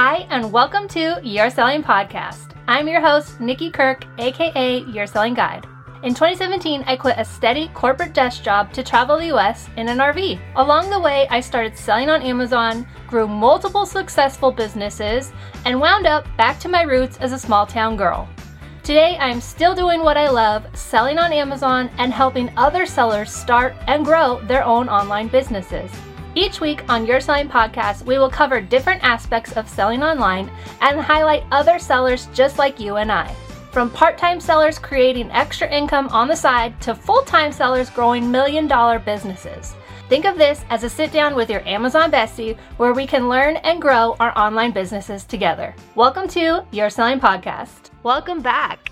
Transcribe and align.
Hi, 0.00 0.28
and 0.30 0.52
welcome 0.52 0.86
to 0.90 1.18
Your 1.24 1.50
Selling 1.50 1.82
Podcast. 1.82 2.54
I'm 2.68 2.86
your 2.86 3.00
host, 3.00 3.40
Nikki 3.40 3.68
Kirk, 3.68 4.04
aka 4.18 4.84
Your 4.84 5.08
Selling 5.08 5.34
Guide. 5.34 5.66
In 6.04 6.14
2017, 6.14 6.84
I 6.86 6.94
quit 6.94 7.16
a 7.18 7.24
steady 7.24 7.66
corporate 7.74 8.12
desk 8.12 8.44
job 8.44 8.72
to 8.74 8.84
travel 8.84 9.18
the 9.18 9.34
US 9.36 9.68
in 9.76 9.88
an 9.88 9.98
RV. 9.98 10.38
Along 10.54 10.88
the 10.88 11.00
way, 11.00 11.26
I 11.30 11.40
started 11.40 11.76
selling 11.76 12.10
on 12.10 12.22
Amazon, 12.22 12.86
grew 13.08 13.26
multiple 13.26 13.84
successful 13.84 14.52
businesses, 14.52 15.32
and 15.64 15.80
wound 15.80 16.06
up 16.06 16.28
back 16.36 16.60
to 16.60 16.68
my 16.68 16.82
roots 16.82 17.16
as 17.16 17.32
a 17.32 17.38
small 17.38 17.66
town 17.66 17.96
girl. 17.96 18.28
Today, 18.84 19.16
I 19.18 19.28
am 19.28 19.40
still 19.40 19.74
doing 19.74 20.04
what 20.04 20.16
I 20.16 20.30
love 20.30 20.64
selling 20.78 21.18
on 21.18 21.32
Amazon 21.32 21.90
and 21.98 22.12
helping 22.12 22.56
other 22.56 22.86
sellers 22.86 23.32
start 23.32 23.74
and 23.88 24.04
grow 24.04 24.40
their 24.42 24.64
own 24.64 24.88
online 24.88 25.26
businesses. 25.26 25.90
Each 26.38 26.60
week 26.60 26.88
on 26.88 27.04
Your 27.04 27.20
Selling 27.20 27.48
Podcast, 27.48 28.04
we 28.04 28.16
will 28.16 28.30
cover 28.30 28.60
different 28.60 29.02
aspects 29.02 29.56
of 29.56 29.68
selling 29.68 30.04
online 30.04 30.48
and 30.80 31.00
highlight 31.00 31.42
other 31.50 31.80
sellers 31.80 32.28
just 32.32 32.58
like 32.58 32.78
you 32.78 32.94
and 32.94 33.10
I. 33.10 33.26
From 33.72 33.90
part 33.90 34.16
time 34.16 34.38
sellers 34.38 34.78
creating 34.78 35.32
extra 35.32 35.68
income 35.68 36.06
on 36.10 36.28
the 36.28 36.36
side 36.36 36.80
to 36.82 36.94
full 36.94 37.22
time 37.22 37.50
sellers 37.50 37.90
growing 37.90 38.30
million 38.30 38.68
dollar 38.68 39.00
businesses. 39.00 39.74
Think 40.08 40.26
of 40.26 40.38
this 40.38 40.64
as 40.70 40.84
a 40.84 40.88
sit 40.88 41.10
down 41.10 41.34
with 41.34 41.50
your 41.50 41.66
Amazon 41.66 42.12
bestie 42.12 42.56
where 42.76 42.94
we 42.94 43.04
can 43.04 43.28
learn 43.28 43.56
and 43.56 43.82
grow 43.82 44.14
our 44.20 44.32
online 44.38 44.70
businesses 44.70 45.24
together. 45.24 45.74
Welcome 45.96 46.28
to 46.28 46.64
Your 46.70 46.88
Selling 46.88 47.18
Podcast. 47.18 47.90
Welcome 48.04 48.42
back. 48.42 48.87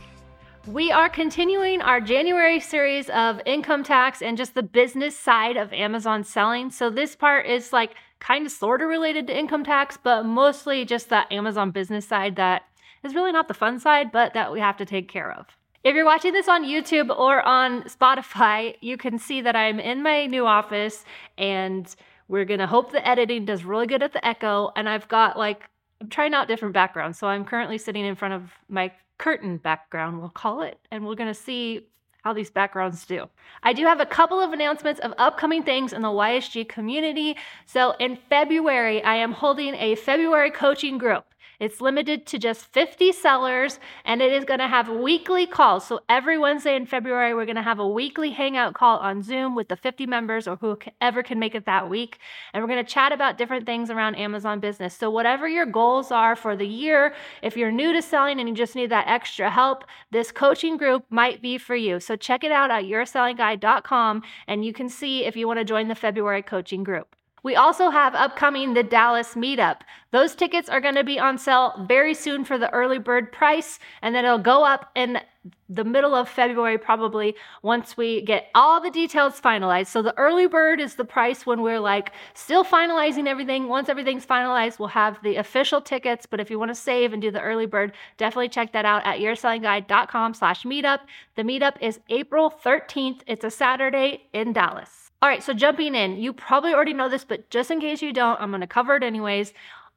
We 0.66 0.91
are 0.91 1.09
continuing 1.09 1.80
our 1.80 2.01
January 2.01 2.59
series 2.59 3.09
of 3.11 3.41
income 3.47 3.84
tax 3.84 4.20
and 4.20 4.37
just 4.37 4.55
the 4.55 4.65
business 4.65 5.16
side 5.16 5.57
of 5.57 5.73
Amazon 5.73 6.24
selling. 6.24 6.70
So, 6.70 6.91
this 6.91 7.15
part 7.15 7.47
is 7.47 7.73
like 7.73 7.95
kind 8.19 8.45
of 8.45 8.51
sort 8.51 8.83
of 8.83 8.88
related 8.88 9.29
to 9.29 9.38
income 9.38 9.62
tax, 9.62 9.97
but 9.97 10.24
mostly 10.24 10.84
just 10.84 11.09
that 11.10 11.30
Amazon 11.30 11.71
business 11.71 12.09
side 12.09 12.34
that 12.37 12.62
is 13.05 13.15
really 13.15 13.30
not 13.30 13.47
the 13.47 13.55
fun 13.55 13.79
side, 13.79 14.10
but 14.10 14.34
that 14.34 14.52
we 14.52 14.59
have 14.59 14.76
to 14.79 14.85
take 14.85 15.09
care 15.09 15.30
of. 15.30 15.46
If 15.85 15.95
you're 15.95 16.04
watching 16.04 16.32
this 16.32 16.49
on 16.49 16.65
YouTube 16.65 17.16
or 17.16 17.43
on 17.43 17.85
Spotify, 17.85 18.74
you 18.80 18.96
can 18.96 19.21
see 19.21 19.41
that 19.43 19.54
I'm 19.54 19.79
in 19.79 20.02
my 20.02 20.26
new 20.26 20.46
office 20.46 21.04
and 21.38 21.95
we're 22.26 22.45
gonna 22.45 22.66
hope 22.66 22.91
the 22.91 23.07
editing 23.07 23.45
does 23.45 23.65
really 23.65 23.87
good 23.87 24.02
at 24.02 24.13
the 24.13 24.26
echo. 24.26 24.73
And 24.74 24.88
I've 24.88 25.07
got 25.07 25.38
like, 25.38 25.63
I'm 26.01 26.09
trying 26.09 26.35
out 26.35 26.48
different 26.48 26.74
backgrounds. 26.74 27.21
So 27.21 27.29
I'm 27.29 27.45
currently 27.45 27.79
sitting 27.79 28.04
in 28.04 28.16
front 28.16 28.35
of 28.35 28.51
my 28.69 28.91
curtain 29.19 29.57
background, 29.59 30.21
we'll 30.21 30.29
call 30.29 30.63
it, 30.63 30.79
and 30.91 31.07
we're 31.07 31.15
going 31.15 31.33
to 31.33 31.35
see 31.35 31.87
how 32.27 32.33
these 32.33 32.51
backgrounds 32.51 33.07
do. 33.07 33.29
I 33.63 33.73
do 33.73 33.85
have 33.85 34.01
a 34.01 34.07
couple 34.07 34.41
of 34.41 34.53
announcements 34.53 34.99
of 35.01 35.15
upcoming 35.17 35.63
things 35.63 35.93
in 35.93 36.03
the 36.03 36.09
YSG 36.09 36.69
community. 36.69 37.37
So 37.67 37.93
in 38.01 38.19
February, 38.29 39.01
I 39.05 39.15
am 39.15 39.31
holding 39.31 39.77
a 39.77 39.95
February 39.95 40.51
coaching 40.51 40.99
group. 40.99 41.25
It's 41.59 41.80
limited 41.80 42.26
to 42.26 42.38
just 42.38 42.66
50 42.66 43.12
sellers 43.12 43.80
and 44.04 44.21
it 44.21 44.32
is 44.32 44.45
going 44.45 44.60
to 44.60 44.68
have 44.68 44.88
weekly 44.88 45.46
calls. 45.46 45.87
So 45.87 46.01
every 46.09 46.37
Wednesday 46.37 46.76
in 46.76 46.85
February, 46.85 47.35
we're 47.35 47.46
going 47.46 47.57
to 47.57 47.63
have 47.63 47.79
a 47.79 47.88
weekly 47.88 48.30
hangout 48.30 48.74
call 48.74 48.98
on 48.98 49.23
Zoom 49.23 49.54
with 49.54 49.68
the 49.68 49.76
50 49.76 50.07
members 50.07 50.46
or 50.46 50.57
whoever 50.57 51.23
can 51.23 51.38
make 51.38 51.54
it 51.54 51.65
that 51.65 51.88
week. 51.88 52.18
And 52.52 52.63
we're 52.63 52.68
going 52.68 52.85
to 52.85 52.90
chat 52.90 53.13
about 53.13 53.38
different 53.38 53.65
things 53.65 53.90
around 53.90 54.16
Amazon 54.16 54.60
business. 54.60 54.95
So, 54.95 55.10
whatever 55.10 55.48
your 55.48 55.66
goals 55.66 56.13
are 56.13 56.37
for 56.37 56.57
the 56.57 56.66
year, 56.66 57.15
if 57.43 57.57
you're 57.57 57.73
new 57.73 57.93
to 57.93 58.02
selling 58.02 58.38
and 58.38 58.48
you 58.48 58.54
just 58.54 58.76
need 58.76 58.91
that 58.91 59.09
extra 59.09 59.51
help, 59.51 59.85
this 60.10 60.30
coaching 60.30 60.76
group 60.76 61.04
might 61.10 61.41
be 61.41 61.57
for 61.57 61.74
you. 61.74 62.01
So, 62.01 62.16
check 62.16 62.45
it 62.45 62.52
out 62.52 62.70
at 62.70 62.85
yoursellingguide.com 62.85 64.22
and 64.47 64.65
you 64.65 64.72
can 64.72 64.88
see 64.88 65.25
if 65.25 65.37
you 65.37 65.47
want 65.47 65.59
to 65.59 65.65
join 65.65 65.88
the 65.88 65.94
February 65.94 66.43
coaching 66.43 66.84
group. 66.84 67.16
We 67.47 67.55
also 67.55 67.91
have 67.91 68.16
upcoming 68.16 68.75
the 68.75 68.83
Dallas 68.83 69.34
meetup. 69.37 69.83
Those 70.11 70.34
tickets 70.34 70.69
are 70.69 70.81
going 70.81 70.97
to 70.97 71.05
be 71.05 71.21
on 71.21 71.39
sale 71.39 71.87
very 71.87 72.12
soon 72.12 72.44
for 72.44 72.59
the 72.59 72.69
early 72.72 72.99
bird 72.99 73.31
price, 73.31 73.78
and 74.03 74.12
then 74.12 74.25
it'll 74.25 74.37
go 74.37 74.65
up 74.65 74.91
in 74.97 75.21
the 75.69 75.84
middle 75.84 76.12
of 76.12 76.28
February, 76.28 76.77
probably 76.77 77.37
once 77.62 77.97
we 77.97 78.22
get 78.22 78.49
all 78.56 78.81
the 78.81 78.91
details 78.91 79.41
finalized. 79.41 79.87
So, 79.87 80.03
the 80.03 80.19
early 80.19 80.48
bird 80.48 80.81
is 80.81 80.97
the 80.97 81.04
price 81.04 81.47
when 81.47 81.62
we're 81.62 81.78
like 81.78 82.10
still 82.34 82.65
finalizing 82.65 83.28
everything. 83.28 83.69
Once 83.69 83.88
everything's 83.88 84.26
finalized, 84.26 84.81
we'll 84.81 84.88
have 84.88 85.22
the 85.22 85.37
official 85.37 85.81
tickets. 85.81 86.26
But 86.26 86.41
if 86.41 86.50
you 86.50 86.59
want 86.59 86.72
to 86.72 86.75
save 86.75 87.12
and 87.12 87.22
do 87.22 87.31
the 87.31 87.43
early 87.43 87.66
bird, 87.66 87.93
definitely 88.16 88.49
check 88.49 88.72
that 88.72 88.84
out 88.84 89.06
at 89.06 89.20
yoursellingguide.com 89.20 90.34
slash 90.34 90.65
meetup. 90.65 91.03
The 91.37 91.44
meetup 91.44 91.76
is 91.81 92.00
April 92.09 92.50
13th. 92.50 93.20
It's 93.28 93.44
a 93.44 93.53
Saturday 93.53 94.25
in 94.32 94.53
Dallas. 94.53 95.06
All 95.22 95.28
right, 95.28 95.43
so 95.43 95.54
jumping 95.54 95.94
in, 95.94 96.19
you 96.19 96.32
probably 96.32 96.75
already 96.75 96.93
know 96.93 97.09
this, 97.09 97.25
but 97.25 97.49
just 97.49 97.71
in 97.71 97.81
case 97.81 98.03
you 98.03 98.12
don't, 98.12 98.41
I'm 98.41 98.50
going 98.50 98.60
to 98.60 98.66
cover 98.66 98.97
it 98.97 99.03
anyways. 99.03 99.54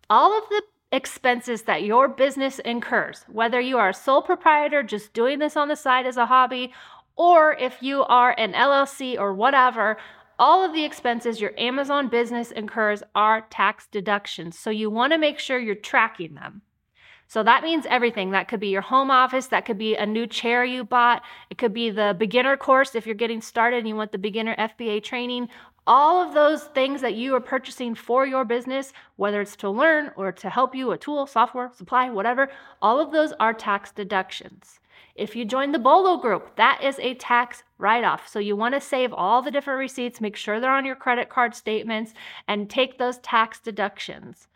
All 0.10 0.38
of 0.38 0.48
the 0.50 0.64
expenses 0.92 1.64
that 1.64 1.84
your 1.84 2.08
business 2.08 2.60
incurs, 2.60 3.26
whether 3.28 3.60
you 3.60 3.78
are 3.78 3.90
a 3.90 3.94
sole 3.94 4.22
proprietor 4.22 4.82
just 4.82 5.14
doing 5.14 5.40
this 5.40 5.58
on 5.58 5.68
the 5.68 5.76
side 5.76 6.06
as 6.06 6.18
a 6.18 6.26
hobby, 6.26 6.74
or 7.16 7.54
if 7.54 7.84
you 7.84 8.04
are 8.04 8.34
an 8.38 8.54
LLC 8.54 9.20
or 9.20 9.34
whatever, 9.34 9.98
all 10.40 10.64
of 10.64 10.74
the 10.74 10.86
expenses 10.86 11.42
your 11.42 11.52
Amazon 11.60 12.08
business 12.08 12.50
incurs 12.52 13.04
are 13.14 13.42
tax 13.50 13.88
deductions. 13.92 14.58
So 14.58 14.70
you 14.70 14.90
want 14.90 15.12
to 15.12 15.20
make 15.20 15.38
sure 15.38 15.60
you're 15.60 15.76
tracking 15.76 16.36
them. 16.36 16.62
So 17.30 17.44
that 17.44 17.62
means 17.64 17.86
everything. 17.88 18.32
That 18.32 18.48
could 18.48 18.60
be 18.60 18.70
your 18.70 18.82
home 18.82 19.12
office, 19.12 19.46
that 19.48 19.64
could 19.64 19.78
be 19.78 19.96
a 19.96 20.06
new 20.06 20.26
chair 20.26 20.66
you 20.66 20.84
bought, 20.84 21.22
it 21.52 21.60
could 21.60 21.76
be 21.76 21.92
the 21.92 22.16
beginner 22.18 22.58
course 22.58 22.96
if 22.96 23.06
you're 23.06 23.14
getting 23.14 23.40
started 23.40 23.78
and 23.78 23.88
you 23.88 23.96
want 23.96 24.12
the 24.12 24.18
beginner 24.18 24.56
FBA 24.58 25.04
training. 25.04 25.48
All 25.86 26.28
of 26.28 26.34
those 26.34 26.64
things 26.64 27.02
that 27.02 27.14
you 27.14 27.36
are 27.36 27.40
purchasing 27.40 27.94
for 27.94 28.26
your 28.26 28.46
business, 28.46 28.94
whether 29.18 29.42
it's 29.42 29.56
to 29.58 29.70
learn 29.70 30.10
or 30.16 30.32
to 30.32 30.50
help 30.50 30.74
you, 30.74 30.92
a 30.92 30.98
tool, 30.98 31.28
software, 31.28 31.70
supply, 31.78 32.10
whatever, 32.10 32.50
all 32.82 33.00
of 33.00 33.12
those 33.12 33.32
are 33.40 33.54
tax 33.54 33.92
deductions. 33.92 34.80
If 35.14 35.36
you 35.36 35.46
join 35.46 35.72
the 35.72 35.78
BOLO 35.78 36.18
group, 36.18 36.56
that 36.56 36.82
is 36.84 36.98
a 36.98 37.14
tax 37.14 37.62
write 37.78 38.04
off. 38.04 38.28
So 38.28 38.40
you 38.40 38.56
want 38.56 38.74
to 38.74 38.82
save 38.82 39.14
all 39.14 39.44
the 39.44 39.52
different 39.52 39.80
receipts, 39.80 40.20
make 40.20 40.36
sure 40.36 40.60
they're 40.60 40.72
on 40.72 40.86
your 40.86 40.96
credit 40.96 41.30
card 41.30 41.54
statements, 41.54 42.16
and 42.48 42.70
take 42.70 42.98
those 42.98 43.20
tax 43.20 43.60
deductions. 43.60 44.48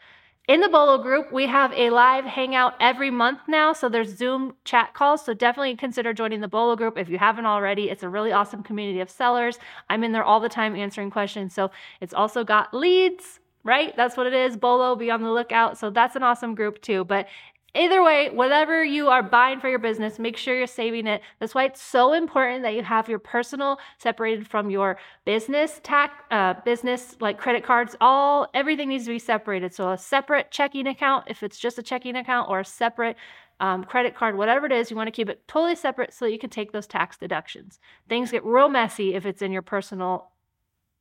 In 0.46 0.60
the 0.60 0.68
Bolo 0.68 0.98
group, 0.98 1.32
we 1.32 1.48
have 1.48 1.72
a 1.72 1.90
live 1.90 2.26
hangout 2.26 2.74
every 2.82 3.10
month 3.10 3.40
now. 3.48 3.72
So 3.72 3.88
there's 3.88 4.18
Zoom 4.18 4.56
chat 4.66 4.94
calls. 4.94 5.24
So 5.24 5.34
definitely 5.34 5.78
consider 5.78 6.12
joining 6.12 6.42
the 6.42 6.50
Bolo 6.50 6.76
group 6.76 6.98
if 6.98 7.08
you 7.08 7.18
haven't 7.18 7.46
already. 7.46 7.90
It's 7.90 8.04
a 8.04 8.10
really 8.10 8.34
awesome 8.34 8.62
community 8.62 9.00
of 9.00 9.10
sellers. 9.10 9.58
I'm 9.90 10.04
in 10.04 10.12
there 10.12 10.24
all 10.24 10.42
the 10.42 10.50
time 10.50 10.76
answering 10.76 11.12
questions. 11.12 11.54
So 11.54 11.72
it's 12.02 12.14
also 12.14 12.44
got 12.44 12.74
leads, 12.74 13.40
right? 13.64 13.96
That's 13.96 14.18
what 14.18 14.28
it 14.28 14.34
is. 14.34 14.58
Bolo, 14.58 14.98
be 14.98 15.10
on 15.10 15.22
the 15.22 15.32
lookout. 15.32 15.78
So 15.78 15.90
that's 15.90 16.18
an 16.18 16.24
awesome 16.24 16.56
group 16.56 16.82
too. 16.82 17.06
But 17.06 17.28
Either 17.76 18.04
way, 18.04 18.30
whatever 18.30 18.84
you 18.84 19.08
are 19.08 19.24
buying 19.24 19.60
for 19.60 19.68
your 19.68 19.80
business, 19.80 20.20
make 20.20 20.38
sure 20.38 20.56
you're 20.56 20.68
saving 20.68 21.08
it. 21.08 21.22
That's 21.40 21.56
why 21.56 21.66
it's 21.66 21.82
so 21.82 22.14
important 22.14 22.62
that 22.62 22.76
you 22.76 22.84
have 22.84 23.10
your 23.10 23.18
personal 23.18 23.80
separated 23.98 24.48
from 24.48 24.70
your 24.70 25.00
business 25.26 25.80
tax, 25.82 26.14
uh, 26.30 26.54
business 26.66 27.16
like 27.20 27.40
credit 27.40 27.64
cards. 27.64 27.96
All 28.00 28.48
everything 28.54 28.90
needs 28.90 29.06
to 29.06 29.12
be 29.12 29.18
separated. 29.18 29.74
So 29.74 29.90
a 29.90 29.98
separate 29.98 30.52
checking 30.52 30.86
account, 30.86 31.26
if 31.28 31.42
it's 31.42 31.58
just 31.58 31.80
a 31.80 31.84
checking 31.84 32.16
account, 32.16 32.48
or 32.48 32.60
a 32.60 32.66
separate 32.66 33.18
um, 33.60 33.84
credit 33.84 34.14
card, 34.14 34.38
whatever 34.38 34.68
it 34.68 34.72
is, 34.72 34.92
you 34.92 34.98
want 34.98 35.08
to 35.08 35.12
keep 35.12 35.30
it 35.30 35.48
totally 35.48 35.76
separate 35.76 36.14
so 36.14 36.26
that 36.26 36.32
you 36.32 36.40
can 36.40 36.52
take 36.52 36.74
those 36.74 36.86
tax 36.86 37.18
deductions. 37.18 37.80
Things 38.08 38.30
get 38.30 38.46
real 38.46 38.70
messy 38.70 39.16
if 39.16 39.26
it's 39.26 39.42
in 39.42 39.52
your 39.52 39.62
personal 39.64 40.30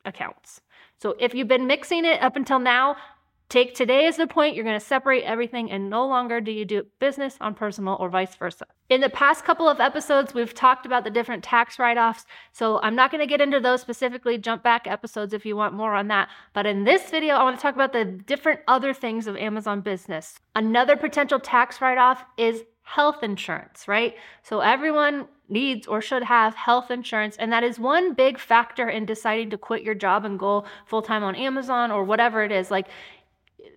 accounts. 0.06 0.62
So 1.02 1.16
if 1.18 1.34
you've 1.34 1.48
been 1.48 1.66
mixing 1.66 2.04
it 2.04 2.22
up 2.22 2.36
until 2.36 2.60
now, 2.60 2.96
Take 3.52 3.74
today 3.74 4.06
as 4.06 4.16
the 4.16 4.26
point 4.26 4.56
you're 4.56 4.64
going 4.64 4.80
to 4.80 4.86
separate 4.86 5.24
everything 5.24 5.70
and 5.70 5.90
no 5.90 6.06
longer 6.06 6.40
do 6.40 6.50
you 6.50 6.64
do 6.64 6.86
business 7.00 7.36
on 7.38 7.54
personal 7.54 7.98
or 8.00 8.08
vice 8.08 8.34
versa. 8.34 8.64
In 8.88 9.02
the 9.02 9.10
past 9.10 9.44
couple 9.44 9.68
of 9.68 9.78
episodes, 9.78 10.32
we've 10.32 10.54
talked 10.54 10.86
about 10.86 11.04
the 11.04 11.10
different 11.10 11.44
tax 11.44 11.78
write 11.78 11.98
offs. 11.98 12.24
So 12.52 12.80
I'm 12.80 12.94
not 12.94 13.10
going 13.10 13.20
to 13.20 13.26
get 13.26 13.42
into 13.42 13.60
those 13.60 13.82
specifically. 13.82 14.38
Jump 14.38 14.62
back 14.62 14.86
episodes 14.86 15.34
if 15.34 15.44
you 15.44 15.54
want 15.54 15.74
more 15.74 15.94
on 15.94 16.08
that. 16.08 16.30
But 16.54 16.64
in 16.64 16.84
this 16.84 17.10
video, 17.10 17.34
I 17.34 17.42
want 17.42 17.58
to 17.58 17.60
talk 17.60 17.74
about 17.74 17.92
the 17.92 18.06
different 18.06 18.60
other 18.68 18.94
things 18.94 19.26
of 19.26 19.36
Amazon 19.36 19.82
business. 19.82 20.40
Another 20.54 20.96
potential 20.96 21.38
tax 21.38 21.82
write 21.82 21.98
off 21.98 22.24
is 22.38 22.64
health 22.84 23.22
insurance, 23.22 23.86
right? 23.86 24.14
So 24.42 24.60
everyone 24.60 25.28
needs 25.50 25.86
or 25.86 26.00
should 26.00 26.22
have 26.22 26.54
health 26.54 26.90
insurance. 26.90 27.36
And 27.36 27.52
that 27.52 27.64
is 27.64 27.78
one 27.78 28.14
big 28.14 28.38
factor 28.38 28.88
in 28.88 29.04
deciding 29.04 29.50
to 29.50 29.58
quit 29.58 29.82
your 29.82 29.94
job 29.94 30.24
and 30.24 30.38
go 30.38 30.64
full 30.86 31.02
time 31.02 31.22
on 31.22 31.36
Amazon 31.36 31.90
or 31.90 32.02
whatever 32.02 32.42
it 32.42 32.50
is. 32.50 32.70
Like, 32.70 32.88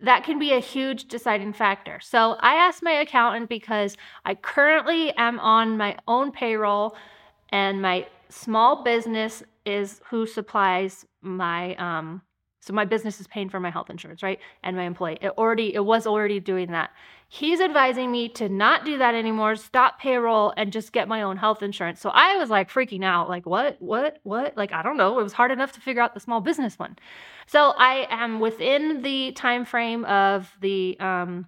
that 0.02 0.24
can 0.24 0.40
be 0.40 0.54
a 0.54 0.60
huge 0.60 1.08
deciding 1.08 1.54
factor. 1.54 2.00
So 2.02 2.38
I 2.40 2.56
asked 2.56 2.84
my 2.84 2.92
accountant 2.92 3.50
because 3.50 3.98
I 4.26 4.36
currently 4.36 5.12
am 5.18 5.40
on 5.40 5.78
my 5.78 5.98
own 6.08 6.32
payroll 6.32 6.96
and 7.50 7.82
my 7.82 8.08
small 8.30 8.84
business 8.84 9.44
is 9.66 10.02
who 10.10 10.26
supplies 10.26 11.06
my 11.22 11.76
um 11.76 12.22
so 12.66 12.74
my 12.74 12.84
business 12.84 13.20
is 13.20 13.28
paying 13.28 13.50
for 13.50 13.60
my 13.60 13.70
health 13.70 13.92
insurance, 13.92 14.24
right? 14.24 14.40
And 14.64 14.76
my 14.76 14.84
employee. 14.84 15.20
It 15.22 15.34
already 15.38 15.76
it 15.76 15.86
was 15.86 16.08
already 16.08 16.40
doing 16.40 16.72
that. 16.72 16.90
he's 17.28 17.60
advising 17.60 18.12
me 18.12 18.30
to 18.30 18.48
not 18.48 18.86
do 18.86 18.98
that 18.98 19.14
anymore, 19.14 19.56
stop 19.56 20.00
payroll 20.00 20.54
and 20.58 20.72
just 20.72 20.92
get 20.92 21.08
my 21.08 21.22
own 21.22 21.38
health 21.38 21.62
insurance. 21.62 22.00
So 22.00 22.10
I 22.10 22.38
was 22.38 22.50
like 22.50 22.72
freaking 22.72 23.04
out, 23.04 23.30
like 23.30 23.46
what, 23.46 23.82
what, 23.82 24.20
what? 24.24 24.56
Like 24.56 24.72
I 24.74 24.82
don't 24.84 24.98
know. 24.98 25.20
It 25.20 25.24
was 25.24 25.34
hard 25.34 25.52
enough 25.52 25.72
to 25.74 25.82
figure 25.82 26.02
out 26.02 26.14
the 26.14 26.20
small 26.20 26.42
business 26.42 26.80
one. 26.80 26.98
So 27.48 27.74
I 27.78 28.08
am 28.10 28.40
within 28.40 29.02
the 29.04 29.32
time 29.34 29.66
frame 29.66 30.06
of 30.06 30.52
the 30.62 31.00
um, 31.00 31.48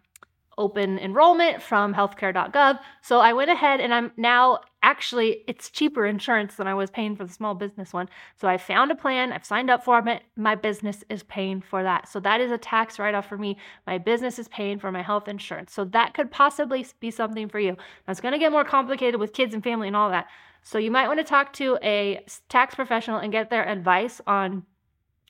open 0.58 0.98
enrollment 1.00 1.62
from 1.62 1.94
healthcare.gov. 1.94 2.80
So 3.02 3.20
I 3.20 3.34
went 3.34 3.52
ahead 3.52 3.80
and 3.80 3.94
I'm 3.94 4.12
now 4.18 4.60
actually 4.84 5.44
it's 5.48 5.70
cheaper 5.70 6.06
insurance 6.06 6.56
than 6.56 6.68
I 6.68 6.74
was 6.74 6.90
paying 6.90 7.16
for 7.16 7.26
the 7.26 7.34
small 7.34 7.56
business 7.56 7.94
one. 7.94 8.10
So 8.36 8.48
I 8.48 8.58
found 8.58 8.92
a 8.92 8.96
plan, 8.96 9.34
I've 9.34 9.46
signed 9.46 9.70
up 9.70 9.84
for 9.84 10.00
it, 10.08 10.24
my 10.36 10.56
business 10.56 11.04
is 11.10 11.24
paying 11.24 11.62
for 11.62 11.84
that. 11.84 12.08
So 12.08 12.20
that 12.22 12.42
is 12.42 12.52
a 12.52 12.58
tax 12.58 13.00
write 13.00 13.16
off 13.16 13.28
for 13.28 13.38
me. 13.38 13.58
My 13.86 13.98
business 13.98 14.40
is 14.40 14.48
paying 14.48 14.80
for 14.80 14.92
my 14.92 15.02
health 15.02 15.28
insurance. 15.28 15.74
So 15.74 15.86
that 15.86 16.14
could 16.14 16.32
possibly 16.32 16.86
be 17.00 17.12
something 17.12 17.50
for 17.50 17.60
you. 17.60 17.72
Now 17.72 18.12
it's 18.12 18.22
going 18.22 18.34
to 18.34 18.40
get 18.40 18.52
more 18.52 18.66
complicated 18.66 19.20
with 19.20 19.34
kids 19.34 19.54
and 19.54 19.64
family 19.64 19.88
and 19.88 19.96
all 19.96 20.10
that. 20.10 20.28
So 20.64 20.78
you 20.78 20.92
might 20.92 21.08
want 21.08 21.20
to 21.20 21.24
talk 21.24 21.54
to 21.54 21.78
a 21.82 22.26
tax 22.50 22.76
professional 22.76 23.20
and 23.20 23.32
get 23.32 23.50
their 23.50 23.68
advice 23.68 24.20
on 24.28 24.64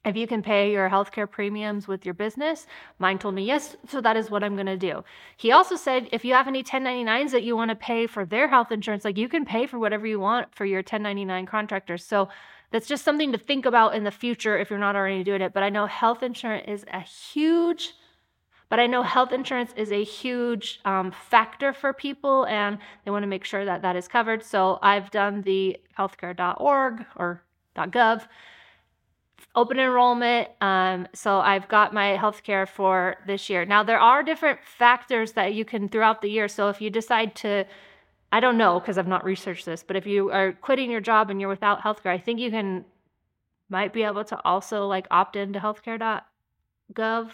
if 0.06 0.16
you 0.16 0.28
can 0.28 0.42
pay 0.42 0.72
your 0.72 0.90
healthcare 0.90 1.30
premiums 1.30 1.88
with 1.88 2.06
your 2.06 2.14
business, 2.14 2.66
mine 3.00 3.20
told 3.20 3.36
me 3.36 3.44
yes, 3.44 3.76
so 3.88 4.00
that 4.02 4.16
is 4.16 4.32
what 4.32 4.44
I'm 4.44 4.56
going 4.56 4.68
to 4.68 4.78
do. 4.78 5.04
He 5.36 5.52
also 5.52 5.76
said 5.76 6.08
if 6.12 6.24
you 6.24 6.34
have 6.34 6.48
any 6.48 6.64
1099s 6.64 7.32
that 7.32 7.44
you 7.44 7.56
want 7.56 7.70
to 7.70 7.76
pay 7.76 8.08
for 8.08 8.26
their 8.26 8.48
health 8.48 8.72
insurance, 8.72 9.04
like 9.04 9.18
you 9.18 9.28
can 9.28 9.44
pay 9.44 9.68
for 9.68 9.80
whatever 9.80 10.08
you 10.08 10.20
want 10.20 10.54
for 10.56 10.66
your 10.66 10.80
1099 10.80 11.46
contractors. 11.46 12.06
So 12.06 12.30
that's 12.72 12.88
just 12.88 13.04
something 13.04 13.32
to 13.32 13.38
think 13.38 13.66
about 13.66 13.96
in 13.96 14.04
the 14.04 14.12
future 14.12 14.58
if 14.58 14.70
you're 14.70 14.80
not 14.80 14.96
already 14.96 15.24
doing 15.24 15.42
it. 15.42 15.54
But 15.54 15.64
I 15.64 15.70
know 15.70 15.86
health 15.88 16.24
insurance 16.24 16.66
is 16.68 16.86
a 16.92 17.02
huge 17.02 17.94
but 18.70 18.80
I 18.82 18.88
know 18.88 19.02
health 19.02 19.32
insurance 19.32 19.72
is 19.78 19.94
a 19.94 20.04
huge 20.04 20.82
um, 20.84 21.12
factor 21.12 21.72
for 21.72 21.94
people 21.94 22.46
and 22.48 22.78
they 23.06 23.12
want 23.12 23.24
to 23.24 23.28
make 23.28 23.46
sure 23.46 23.64
that 23.64 23.82
that 23.82 23.96
is 23.96 24.10
covered. 24.10 24.44
So 24.44 24.78
I've 24.82 25.10
done 25.10 25.42
the 25.44 25.78
healthcare.org 25.98 27.06
or 27.16 27.44
.gov 27.78 28.28
open 29.58 29.80
enrollment. 29.80 30.48
Um, 30.62 31.08
so 31.14 31.40
I've 31.40 31.68
got 31.68 31.92
my 31.92 32.16
healthcare 32.16 32.68
for 32.68 33.16
this 33.26 33.50
year. 33.50 33.66
Now 33.66 33.82
there 33.84 34.00
are 34.00 34.22
different 34.22 34.60
factors 34.64 35.32
that 35.32 35.56
you 35.56 35.66
can 35.66 35.90
throughout 35.90 36.22
the 36.22 36.30
year. 36.30 36.48
So 36.48 36.70
if 36.70 36.80
you 36.80 36.92
decide 36.92 37.36
to, 37.38 37.66
I 38.32 38.40
don't 38.40 38.60
know 38.60 38.80
because 38.80 39.00
I've 39.00 39.08
not 39.08 39.26
researched 39.26 39.66
this, 39.66 39.82
but 39.82 39.96
if 39.96 40.06
you 40.06 40.30
are 40.30 40.54
quitting 40.54 40.92
your 40.92 41.02
job 41.02 41.32
and 41.32 41.42
you're 41.42 41.50
without 41.50 41.82
healthcare, 41.82 42.12
I 42.12 42.20
think 42.20 42.40
you 42.40 42.52
can 42.52 42.86
might 43.68 43.94
be 43.94 44.04
able 44.04 44.24
to 44.26 44.40
also 44.46 44.86
like 44.86 45.08
opt 45.10 45.36
into 45.36 45.60
healthcare.gov. 45.60 47.32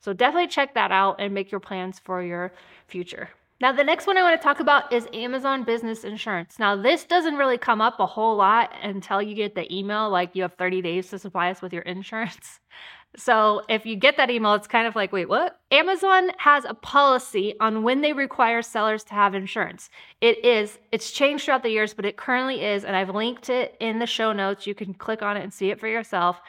So 0.00 0.12
definitely 0.14 0.48
check 0.48 0.74
that 0.74 0.90
out 0.92 1.16
and 1.20 1.34
make 1.34 1.50
your 1.52 1.60
plans 1.60 2.00
for 2.02 2.22
your 2.22 2.52
future. 2.88 3.28
Now, 3.58 3.72
the 3.72 3.84
next 3.84 4.06
one 4.06 4.18
I 4.18 4.22
want 4.22 4.38
to 4.38 4.44
talk 4.44 4.60
about 4.60 4.92
is 4.92 5.08
Amazon 5.14 5.64
Business 5.64 6.04
Insurance. 6.04 6.58
Now, 6.58 6.76
this 6.76 7.04
doesn't 7.04 7.36
really 7.36 7.56
come 7.56 7.80
up 7.80 7.98
a 7.98 8.06
whole 8.06 8.36
lot 8.36 8.70
until 8.82 9.22
you 9.22 9.34
get 9.34 9.54
the 9.54 9.72
email, 9.74 10.10
like 10.10 10.36
you 10.36 10.42
have 10.42 10.54
30 10.54 10.82
days 10.82 11.08
to 11.08 11.18
supply 11.18 11.50
us 11.50 11.62
with 11.62 11.72
your 11.72 11.82
insurance. 11.82 12.60
So, 13.18 13.62
if 13.70 13.86
you 13.86 13.96
get 13.96 14.18
that 14.18 14.28
email, 14.28 14.52
it's 14.52 14.66
kind 14.66 14.86
of 14.86 14.94
like, 14.94 15.10
wait, 15.10 15.26
what? 15.26 15.58
Amazon 15.70 16.32
has 16.36 16.66
a 16.66 16.74
policy 16.74 17.54
on 17.60 17.82
when 17.82 18.02
they 18.02 18.12
require 18.12 18.60
sellers 18.60 19.04
to 19.04 19.14
have 19.14 19.34
insurance. 19.34 19.88
It 20.20 20.44
is, 20.44 20.78
it's 20.92 21.10
changed 21.12 21.44
throughout 21.46 21.62
the 21.62 21.70
years, 21.70 21.94
but 21.94 22.04
it 22.04 22.18
currently 22.18 22.62
is, 22.62 22.84
and 22.84 22.94
I've 22.94 23.14
linked 23.14 23.48
it 23.48 23.74
in 23.80 24.00
the 24.00 24.06
show 24.06 24.34
notes. 24.34 24.66
You 24.66 24.74
can 24.74 24.92
click 24.92 25.22
on 25.22 25.38
it 25.38 25.42
and 25.42 25.54
see 25.54 25.70
it 25.70 25.80
for 25.80 25.88
yourself. 25.88 26.42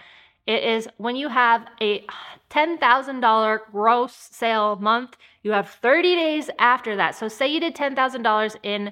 It 0.47 0.63
is 0.63 0.87
when 0.97 1.15
you 1.15 1.27
have 1.27 1.67
a 1.81 2.05
$10,000 2.49 3.59
gross 3.71 4.13
sale 4.13 4.77
month, 4.77 5.17
you 5.43 5.51
have 5.51 5.69
30 5.69 6.15
days 6.15 6.49
after 6.57 6.95
that. 6.95 7.15
So, 7.15 7.27
say 7.27 7.47
you 7.47 7.59
did 7.59 7.75
$10,000 7.75 8.55
in 8.63 8.91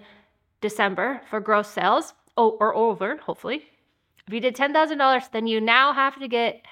December 0.62 1.22
for 1.30 1.40
gross 1.40 1.70
sales, 1.70 2.14
or 2.38 2.76
over, 2.76 3.18
hopefully. 3.18 3.66
If 4.28 4.34
you 4.34 4.42
did 4.42 4.56
$10,000, 4.56 5.32
then 5.32 5.48
you 5.48 5.62
now 5.62 5.94
have 5.94 6.20
to 6.20 6.28
get 6.28 6.66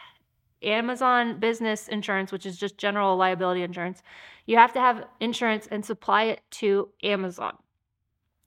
Amazon 0.62 1.40
business 1.40 1.88
insurance, 1.88 2.32
which 2.32 2.46
is 2.46 2.58
just 2.58 2.78
general 2.78 3.16
liability 3.16 3.64
insurance. 3.64 4.02
You 4.46 4.58
have 4.58 4.74
to 4.74 4.80
have 4.80 5.06
insurance 5.20 5.68
and 5.72 5.86
supply 5.86 6.24
it 6.24 6.42
to 6.52 6.90
Amazon. 7.04 7.58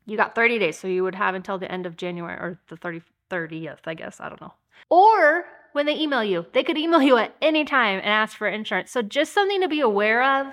You 0.04 0.16
got 0.16 0.34
30 0.34 0.58
days, 0.58 0.78
so 0.78 0.88
you 0.88 1.02
would 1.04 1.14
have 1.14 1.34
until 1.34 1.58
the 1.58 1.70
end 1.70 1.86
of 1.86 1.96
January 1.96 2.36
or 2.36 2.60
the 2.68 2.76
30, 2.76 3.02
30th, 3.30 3.80
I 3.86 3.94
guess. 3.94 4.20
I 4.20 4.28
don't 4.28 4.40
know. 4.40 4.54
Or 4.90 5.46
when 5.76 5.84
they 5.84 6.00
email 6.00 6.24
you. 6.24 6.46
They 6.54 6.64
could 6.64 6.78
email 6.78 7.02
you 7.02 7.18
at 7.18 7.36
any 7.42 7.62
time 7.66 7.98
and 7.98 8.06
ask 8.06 8.34
for 8.34 8.48
insurance. 8.48 8.90
So 8.90 9.02
just 9.02 9.34
something 9.34 9.60
to 9.60 9.68
be 9.68 9.80
aware 9.80 10.22
of 10.40 10.46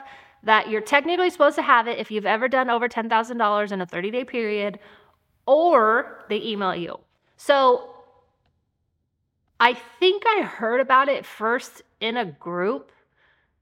that 0.44 0.70
you're 0.70 0.82
technically 0.82 1.30
supposed 1.30 1.56
to 1.56 1.62
have 1.62 1.88
it 1.88 1.98
if 1.98 2.12
you've 2.12 2.26
ever 2.26 2.50
done 2.50 2.70
over 2.70 2.90
$10,000 2.90 3.72
in 3.72 3.82
a 3.82 3.86
30 3.86 4.12
day 4.12 4.26
period, 4.26 4.80
or 5.46 6.26
they 6.28 6.42
email 6.42 6.76
you. 6.76 7.00
So 7.38 7.90
I 9.62 9.76
think 9.76 10.24
I 10.28 10.42
heard 10.42 10.82
about 10.82 11.08
it 11.08 11.26
first 11.26 11.84
in 12.02 12.18
a 12.18 12.26
group 12.26 12.92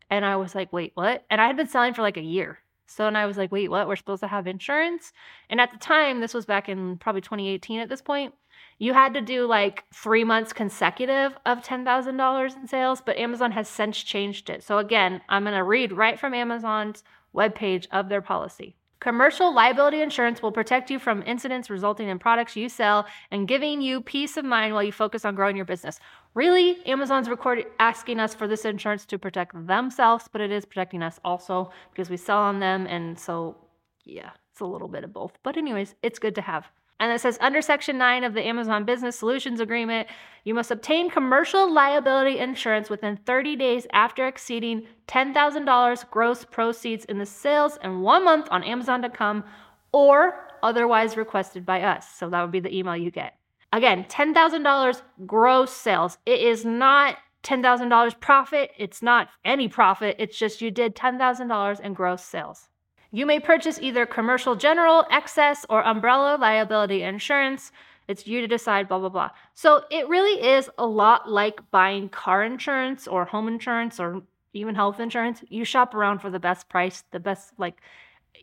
and 0.09 0.25
I 0.25 0.37
was 0.37 0.55
like, 0.55 0.73
wait, 0.73 0.93
what? 0.95 1.25
And 1.29 1.39
I 1.39 1.45
had 1.45 1.57
been 1.57 1.67
selling 1.67 1.93
for 1.93 2.01
like 2.01 2.17
a 2.17 2.21
year. 2.21 2.57
So 2.87 3.05
and 3.05 3.15
I 3.15 3.27
was 3.27 3.37
like, 3.37 3.51
wait, 3.51 3.69
what? 3.69 3.87
We're 3.87 3.97
supposed 3.97 4.21
to 4.21 4.27
have 4.27 4.47
insurance? 4.47 5.13
And 5.47 5.61
at 5.61 5.71
the 5.71 5.77
time, 5.77 6.21
this 6.21 6.33
was 6.33 6.47
back 6.47 6.69
in 6.69 6.97
probably 6.97 7.21
2018 7.21 7.79
at 7.79 7.87
this 7.87 8.01
point, 8.01 8.33
you 8.81 8.95
had 8.95 9.13
to 9.13 9.21
do 9.21 9.45
like 9.45 9.83
three 9.93 10.23
months 10.23 10.53
consecutive 10.53 11.37
of 11.45 11.61
$10,000 11.61 12.55
in 12.55 12.67
sales, 12.67 12.99
but 12.99 13.15
Amazon 13.15 13.51
has 13.51 13.67
since 13.67 13.95
changed 14.01 14.49
it. 14.49 14.63
So 14.63 14.79
again, 14.79 15.21
I'm 15.29 15.43
going 15.43 15.55
to 15.55 15.63
read 15.63 15.91
right 15.91 16.19
from 16.19 16.33
Amazon's 16.33 17.03
webpage 17.35 17.85
of 17.91 18.09
their 18.09 18.23
policy. 18.23 18.75
Commercial 18.99 19.53
liability 19.53 20.01
insurance 20.01 20.41
will 20.41 20.51
protect 20.51 20.89
you 20.89 20.97
from 20.97 21.21
incidents 21.27 21.69
resulting 21.69 22.09
in 22.09 22.17
products 22.17 22.55
you 22.55 22.67
sell 22.69 23.05
and 23.29 23.47
giving 23.47 23.81
you 23.81 24.01
peace 24.01 24.35
of 24.35 24.45
mind 24.45 24.73
while 24.73 24.81
you 24.81 24.91
focus 24.91 25.25
on 25.25 25.35
growing 25.35 25.55
your 25.55 25.65
business. 25.65 25.99
Really, 26.33 26.83
Amazon's 26.87 27.29
record- 27.29 27.67
asking 27.79 28.19
us 28.19 28.33
for 28.33 28.47
this 28.47 28.65
insurance 28.65 29.05
to 29.05 29.19
protect 29.19 29.67
themselves, 29.67 30.27
but 30.31 30.41
it 30.41 30.49
is 30.49 30.65
protecting 30.65 31.03
us 31.03 31.19
also 31.23 31.69
because 31.91 32.09
we 32.09 32.17
sell 32.17 32.39
on 32.39 32.59
them. 32.59 32.87
And 32.87 33.19
so, 33.19 33.57
yeah, 34.05 34.31
it's 34.51 34.61
a 34.61 34.65
little 34.65 34.87
bit 34.87 35.03
of 35.03 35.13
both. 35.13 35.37
But, 35.43 35.55
anyways, 35.55 35.93
it's 36.01 36.17
good 36.17 36.33
to 36.33 36.41
have. 36.41 36.65
And 37.01 37.11
it 37.11 37.19
says 37.19 37.39
under 37.41 37.63
Section 37.63 37.97
9 37.97 38.23
of 38.23 38.35
the 38.35 38.45
Amazon 38.45 38.85
Business 38.85 39.17
Solutions 39.17 39.59
Agreement, 39.59 40.07
you 40.43 40.53
must 40.53 40.69
obtain 40.69 41.09
commercial 41.09 41.69
liability 41.73 42.37
insurance 42.37 42.91
within 42.91 43.17
30 43.17 43.55
days 43.55 43.87
after 43.91 44.27
exceeding 44.27 44.85
$10,000 45.07 46.09
gross 46.11 46.45
proceeds 46.45 47.03
in 47.05 47.17
the 47.17 47.25
sales 47.25 47.79
in 47.83 48.01
one 48.01 48.23
month 48.23 48.47
on 48.51 48.63
Amazon.com 48.63 49.43
or 49.91 50.47
otherwise 50.61 51.17
requested 51.17 51.65
by 51.65 51.81
us. 51.81 52.07
So 52.07 52.29
that 52.29 52.39
would 52.43 52.51
be 52.51 52.59
the 52.59 52.77
email 52.77 52.95
you 52.95 53.09
get. 53.09 53.35
Again, 53.73 54.03
$10,000 54.03 55.01
gross 55.25 55.73
sales. 55.73 56.19
It 56.27 56.41
is 56.41 56.65
not 56.65 57.17
$10,000 57.43 58.19
profit. 58.19 58.69
It's 58.77 59.01
not 59.01 59.29
any 59.43 59.67
profit. 59.67 60.17
It's 60.19 60.37
just 60.37 60.61
you 60.61 60.69
did 60.69 60.95
$10,000 60.95 61.79
in 61.79 61.93
gross 61.95 62.23
sales. 62.23 62.69
You 63.11 63.25
may 63.25 63.39
purchase 63.39 63.79
either 63.81 64.05
commercial 64.05 64.55
general, 64.55 65.05
excess, 65.11 65.65
or 65.69 65.83
umbrella 65.83 66.37
liability 66.39 67.03
insurance. 67.03 67.71
It's 68.07 68.25
you 68.25 68.41
to 68.41 68.47
decide, 68.47 68.87
blah, 68.87 68.99
blah, 68.99 69.09
blah. 69.09 69.29
So 69.53 69.83
it 69.91 70.07
really 70.07 70.41
is 70.41 70.69
a 70.77 70.85
lot 70.85 71.29
like 71.29 71.59
buying 71.71 72.09
car 72.09 72.43
insurance 72.43 73.07
or 73.07 73.25
home 73.25 73.47
insurance 73.47 73.99
or 73.99 74.23
even 74.53 74.75
health 74.75 74.99
insurance. 74.99 75.43
You 75.49 75.65
shop 75.65 75.93
around 75.93 76.19
for 76.19 76.29
the 76.29 76.39
best 76.39 76.69
price, 76.69 77.03
the 77.11 77.19
best, 77.19 77.53
like, 77.57 77.81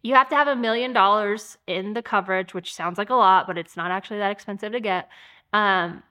you 0.02 0.14
have 0.14 0.28
to 0.28 0.36
have 0.36 0.48
a 0.48 0.56
million 0.56 0.92
dollars 0.92 1.58
in 1.66 1.94
the 1.94 2.02
coverage, 2.02 2.54
which 2.54 2.74
sounds 2.74 2.98
like 2.98 3.10
a 3.10 3.14
lot, 3.14 3.46
but 3.46 3.58
it's 3.58 3.76
not 3.76 3.90
actually 3.90 4.18
that 4.18 4.30
expensive 4.30 4.72
to 4.72 4.80
get. 4.80 5.08
Um, 5.52 6.02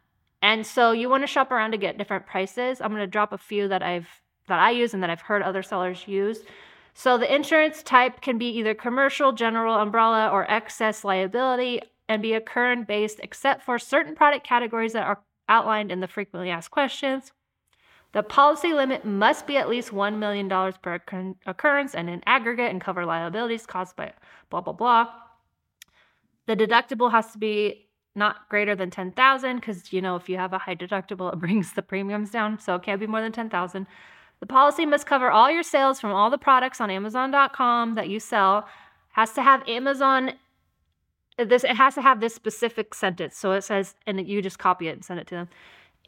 and 0.41 0.65
so 0.65 0.91
you 0.91 1.09
want 1.09 1.23
to 1.23 1.27
shop 1.27 1.51
around 1.51 1.71
to 1.71 1.77
get 1.77 1.97
different 1.97 2.25
prices. 2.25 2.81
I'm 2.81 2.89
going 2.89 3.01
to 3.01 3.07
drop 3.07 3.33
a 3.33 3.37
few 3.37 3.67
that 3.67 3.83
I've 3.83 4.07
that 4.47 4.59
I 4.59 4.71
use 4.71 4.93
and 4.93 5.03
that 5.03 5.09
I've 5.09 5.21
heard 5.21 5.41
other 5.41 5.61
sellers 5.61 6.07
use. 6.07 6.39
So 6.99 7.15
the 7.15 7.31
insurance 7.31 7.83
type 7.83 8.21
can 8.21 8.39
be 8.39 8.47
either 8.57 8.73
commercial, 8.73 9.31
general, 9.31 9.75
umbrella, 9.75 10.29
or 10.29 10.49
excess 10.49 11.03
liability 11.03 11.79
and 12.09 12.23
be 12.23 12.33
occurrence 12.33 12.87
based 12.87 13.19
except 13.21 13.61
for 13.61 13.77
certain 13.77 14.15
product 14.15 14.43
categories 14.43 14.93
that 14.93 15.05
are 15.05 15.19
outlined 15.47 15.91
in 15.91 15.99
the 15.99 16.07
frequently 16.07 16.49
asked 16.49 16.71
questions. 16.71 17.31
The 18.13 18.23
policy 18.23 18.73
limit 18.73 19.05
must 19.05 19.45
be 19.45 19.57
at 19.57 19.69
least 19.69 19.91
$1 19.91 20.17
million 20.17 20.49
per 20.49 20.99
occurrence 21.45 21.93
and 21.93 22.09
in 22.09 22.23
aggregate 22.25 22.71
and 22.71 22.81
cover 22.81 23.05
liabilities 23.05 23.67
caused 23.67 23.95
by 23.95 24.13
blah, 24.49 24.61
blah, 24.61 24.73
blah. 24.73 25.07
The 26.47 26.55
deductible 26.55 27.11
has 27.11 27.31
to 27.33 27.37
be 27.37 27.89
not 28.15 28.49
greater 28.49 28.73
than 28.73 28.89
10,000 28.89 29.57
because 29.57 29.93
you 29.93 30.01
know 30.01 30.15
if 30.15 30.27
you 30.27 30.37
have 30.37 30.51
a 30.51 30.57
high 30.57 30.75
deductible 30.75 31.31
it 31.31 31.37
brings 31.45 31.73
the 31.73 31.83
premiums 31.83 32.31
down 32.31 32.57
so 32.57 32.73
it 32.73 32.81
can't 32.81 32.99
be 32.99 33.05
more 33.05 33.21
than 33.21 33.31
10,000 33.31 33.85
the 34.39 34.45
policy 34.45 34.85
must 34.85 35.05
cover 35.05 35.31
all 35.31 35.51
your 35.51 35.63
sales 35.63 35.99
from 35.99 36.11
all 36.11 36.29
the 36.29 36.37
products 36.37 36.79
on 36.79 36.89
Amazon.com 36.89 37.95
that 37.95 38.09
you 38.09 38.19
sell. 38.19 38.67
Has 39.11 39.33
to 39.33 39.41
have 39.41 39.67
Amazon 39.67 40.33
this 41.37 41.63
it 41.63 41.75
has 41.75 41.95
to 41.95 42.01
have 42.01 42.19
this 42.19 42.33
specific 42.33 42.93
sentence. 42.93 43.37
So 43.37 43.51
it 43.51 43.63
says, 43.63 43.95
and 44.05 44.27
you 44.27 44.41
just 44.41 44.59
copy 44.59 44.87
it 44.87 44.93
and 44.93 45.05
send 45.05 45.19
it 45.19 45.27
to 45.27 45.35
them. 45.35 45.49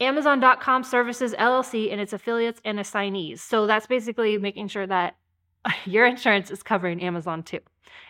Amazon.com 0.00 0.82
services 0.82 1.34
LLC 1.34 1.92
and 1.92 2.00
its 2.00 2.12
affiliates 2.12 2.60
and 2.64 2.80
assignees. 2.80 3.42
So 3.42 3.66
that's 3.66 3.86
basically 3.86 4.38
making 4.38 4.68
sure 4.68 4.86
that 4.86 5.16
your 5.84 6.06
insurance 6.06 6.50
is 6.50 6.62
covering 6.62 7.02
Amazon 7.02 7.42
too. 7.42 7.56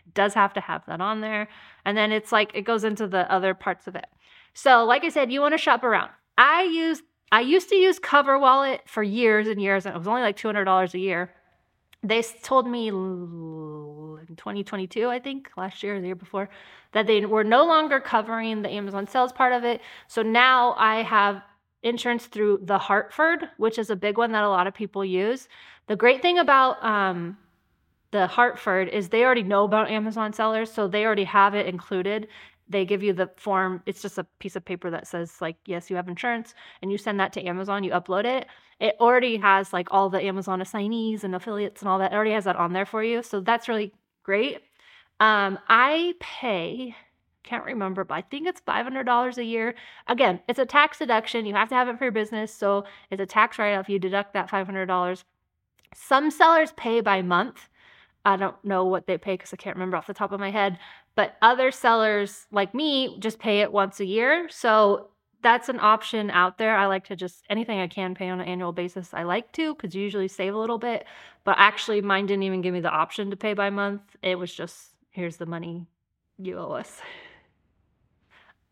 It 0.07 0.15
does 0.15 0.35
have 0.35 0.53
to 0.55 0.61
have 0.61 0.85
that 0.87 1.01
on 1.01 1.21
there. 1.21 1.49
And 1.85 1.97
then 1.97 2.13
it's 2.13 2.33
like 2.33 2.53
it 2.55 2.63
goes 2.63 2.85
into 2.85 3.07
the 3.07 3.31
other 3.31 3.55
parts 3.55 3.87
of 3.87 3.97
it. 3.97 4.07
So, 4.55 4.85
like 4.85 5.05
I 5.05 5.09
said, 5.11 5.31
you 5.31 5.41
want 5.41 5.55
to 5.55 5.59
shop 5.59 5.85
around. 5.85 6.11
I 6.37 6.63
use 6.65 7.03
I 7.33 7.41
used 7.41 7.69
to 7.69 7.77
use 7.77 7.99
Cover 7.99 8.39
Wallet 8.39 8.83
for 8.87 9.03
years 9.03 9.47
and 9.47 9.63
years, 9.63 9.87
and 9.87 9.95
it 9.95 9.99
was 9.99 10.09
only 10.09 10.23
like 10.23 10.37
$200 10.37 10.95
a 10.95 10.99
year. 10.99 11.33
They 12.03 12.23
told 12.23 12.67
me 12.67 12.89
in 12.89 14.37
2022, 14.37 15.09
I 15.09 15.19
think, 15.19 15.51
last 15.57 15.83
year 15.83 15.97
or 15.97 16.01
the 16.01 16.07
year 16.07 16.15
before, 16.15 16.49
that 16.93 17.07
they 17.07 17.25
were 17.27 17.45
no 17.45 17.65
longer 17.65 18.01
covering 18.01 18.63
the 18.63 18.71
Amazon 18.71 19.07
sales 19.07 19.33
part 19.33 19.53
of 19.53 19.65
it. 19.65 19.81
So 20.09 20.23
now 20.23 20.75
I 20.79 21.03
have 21.03 21.43
insurance 21.83 22.27
through 22.27 22.61
the 22.63 22.79
Hartford, 22.79 23.49
which 23.59 23.79
is 23.79 23.91
a 23.91 23.97
big 23.97 24.19
one 24.19 24.33
that 24.33 24.45
a 24.45 24.49
lot 24.49 24.67
of 24.67 24.75
people 24.75 25.05
use. 25.05 25.49
The 25.87 25.97
great 25.97 26.23
thing 26.23 26.39
about 26.39 26.83
um, 26.85 27.37
the 28.11 28.27
Hartford 28.27 28.89
is 28.89 29.09
they 29.09 29.25
already 29.25 29.43
know 29.43 29.65
about 29.65 29.91
Amazon 29.91 30.33
sellers, 30.33 30.73
so 30.73 30.89
they 30.89 31.05
already 31.05 31.25
have 31.25 31.55
it 31.55 31.67
included. 31.67 32.29
They 32.71 32.87
give 32.87 33.03
you 33.03 33.13
the 33.13 33.31
form. 33.37 33.83
It's 33.85 34.01
just 34.01 34.17
a 34.17 34.25
piece 34.39 34.57
of 34.57 34.65
paper 34.65 34.91
that 34.91 35.07
says 35.07 35.41
like, 35.41 35.57
yes, 35.67 35.91
you 35.91 35.97
have 35.97 36.09
insurance, 36.09 36.55
and 36.81 36.91
you 36.91 36.97
send 36.97 37.21
that 37.21 37.33
to 37.35 37.45
Amazon. 37.45 37.85
You 37.85 37.91
upload 37.91 38.25
it. 38.25 38.47
It 38.81 38.97
already 39.01 39.37
has 39.37 39.73
like 39.73 39.89
all 39.91 40.09
the 40.09 40.23
Amazon 40.23 40.63
assignees 40.63 41.25
and 41.25 41.35
affiliates 41.35 41.83
and 41.83 41.89
all 41.89 41.99
that. 41.99 42.13
It 42.13 42.15
already 42.15 42.33
has 42.33 42.45
that 42.45 42.57
on 42.57 42.73
there 42.73 42.87
for 42.87 43.03
you. 43.03 43.23
So 43.23 43.41
that's 43.41 43.69
really 43.69 43.93
great. 44.23 44.63
Um, 45.19 45.59
I 45.69 46.15
pay 46.21 46.95
can't 47.43 47.65
remember, 47.65 48.05
but 48.05 48.15
I 48.15 48.21
think 48.23 48.47
it's 48.47 48.61
$500 48.61 49.39
a 49.39 49.45
year. 49.45 49.75
Again, 50.07 50.41
it's 50.49 50.59
a 50.59 50.67
tax 50.67 50.99
deduction. 50.99 51.47
You 51.47 51.55
have 51.55 51.69
to 51.71 51.75
have 51.75 51.89
it 51.89 51.99
for 51.99 52.05
your 52.05 52.13
business. 52.13 52.55
So 52.55 52.85
it's 53.11 53.21
a 53.21 53.27
tax 53.27 53.59
write 53.59 53.75
off. 53.75 53.89
You 53.89 53.99
deduct 53.99 54.35
that 54.35 54.51
$500. 54.51 55.25
Some 55.95 56.31
sellers 56.31 56.73
pay 56.77 57.01
by 57.01 57.23
month. 57.23 57.69
I 58.25 58.37
don't 58.37 58.63
know 58.65 58.85
what 58.85 59.07
they 59.07 59.17
pay 59.17 59.35
because 59.35 59.53
I 59.53 59.57
can't 59.57 59.77
remember 59.77 59.97
off 59.97 60.07
the 60.07 60.15
top 60.15 60.33
of 60.33 60.41
my 60.41 60.51
head. 60.51 60.79
But 61.15 61.37
other 61.43 61.71
sellers 61.71 62.47
like 62.51 62.75
me 62.75 63.19
just 63.19 63.39
pay 63.39 63.61
it 63.61 63.73
once 63.73 64.01
a 64.01 64.05
year. 64.05 64.49
So 64.51 65.09
that's 65.43 65.69
an 65.69 65.81
option 65.81 66.31
out 66.31 66.59
there. 66.59 66.77
I 66.77 66.87
like 66.87 67.05
to 67.07 67.17
just 67.17 67.45
anything 67.49 67.81
I 67.81 67.89
can 67.89 68.15
pay 68.15 68.29
on 68.29 68.41
an 68.41 68.47
annual 68.47 68.73
basis. 68.73 69.13
I 69.13 69.23
like 69.23 69.53
to 69.53 69.75
because 69.75 69.95
you 69.95 70.03
usually 70.03 70.29
save 70.29 70.55
a 70.55 70.59
little 70.59 70.79
bit. 70.79 71.07
But 71.45 71.57
actually, 71.59 72.01
mine 72.01 72.27
didn't 72.27 72.43
even 72.45 72.61
give 72.61 72.75
me 72.75 72.81
the 72.81 72.91
option 72.91 73.31
to 73.31 73.37
pay 73.37 73.55
by 73.55 73.71
month. 73.71 74.03
It 74.23 74.39
was 74.39 74.55
just 74.55 74.91
here's 75.11 75.37
the 75.37 75.47
money 75.47 75.87
you 76.39 76.59
owe 76.59 76.73
us. 76.73 77.01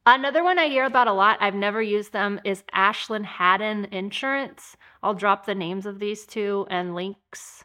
Another 0.07 0.42
one 0.42 0.59
I 0.59 0.68
hear 0.68 0.87
about 0.87 1.07
a 1.07 1.12
lot, 1.12 1.37
I've 1.38 1.54
never 1.54 1.83
used 1.83 2.14
them, 2.14 2.40
is 2.42 2.64
Ashland 2.73 3.26
Haddon 3.26 3.87
Insurance. 3.92 4.75
I'll 5.02 5.12
drop 5.12 5.45
the 5.45 5.54
names 5.54 5.85
of 5.85 5.99
these 5.99 6.25
two 6.25 6.66
and 6.71 6.95
links. 6.95 7.64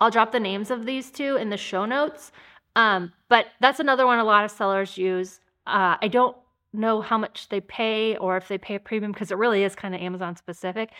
I'll 0.00 0.10
drop 0.10 0.32
the 0.32 0.40
names 0.40 0.70
of 0.70 0.86
these 0.86 1.10
two 1.10 1.36
in 1.36 1.50
the 1.50 1.58
show 1.58 1.84
notes. 1.84 2.32
Um, 2.76 3.12
but 3.28 3.46
that's 3.60 3.80
another 3.80 4.06
one 4.06 4.18
a 4.18 4.24
lot 4.24 4.44
of 4.44 4.50
sellers 4.50 4.96
use. 4.96 5.40
Uh, 5.66 5.96
I 6.00 6.08
don't 6.08 6.36
know 6.72 7.02
how 7.02 7.18
much 7.18 7.48
they 7.48 7.60
pay 7.60 8.16
or 8.16 8.36
if 8.36 8.48
they 8.48 8.58
pay 8.58 8.76
a 8.76 8.80
premium 8.80 9.12
because 9.12 9.30
it 9.30 9.38
really 9.38 9.62
is 9.62 9.74
kind 9.74 9.94
of 9.94 10.00
Amazon 10.00 10.36
specific. 10.36 10.90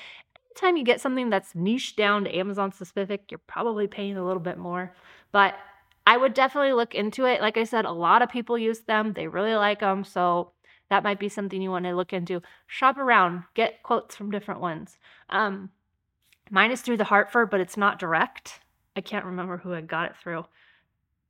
Anytime 0.51 0.77
you 0.77 0.85
get 0.85 1.01
something 1.01 1.31
that's 1.31 1.55
niche 1.55 1.97
down 1.97 2.25
to 2.25 2.37
Amazon 2.37 2.73
specific, 2.73 3.31
you're 3.31 3.41
probably 3.47 3.87
paying 3.87 4.17
a 4.17 4.25
little 4.25 4.43
bit 4.43 4.59
more. 4.59 4.95
But 5.33 5.55
I 6.07 6.17
would 6.19 6.35
definitely 6.35 6.75
look 6.75 6.95
into 6.95 7.25
it. 7.25 7.41
Like 7.41 7.57
I 7.57 7.65
said, 7.65 7.87
a 7.87 7.93
lot 7.93 8.21
of 8.21 8.29
people 8.29 8.59
use 8.59 8.81
them, 8.81 9.15
they 9.15 9.29
really 9.29 9.55
like 9.55 9.81
them. 9.81 10.05
So 10.05 10.53
that 10.91 11.05
might 11.05 11.19
be 11.19 11.31
something 11.31 11.63
you 11.63 11.71
want 11.71 11.87
to 11.87 11.97
look 11.97 12.13
into. 12.13 12.43
Shop 12.67 12.99
around, 12.99 13.45
get 13.55 13.83
quotes 13.83 14.15
from 14.15 14.31
different 14.31 14.61
ones. 14.61 14.99
Um, 15.31 15.71
mine 16.51 16.71
is 16.71 16.83
through 16.83 16.99
the 16.99 17.05
Hartford, 17.05 17.49
but 17.49 17.61
it's 17.61 17.79
not 17.79 17.99
direct. 17.99 18.61
I 18.95 19.01
can't 19.01 19.25
remember 19.25 19.57
who 19.57 19.73
I 19.73 19.81
got 19.81 20.11
it 20.11 20.17
through 20.23 20.45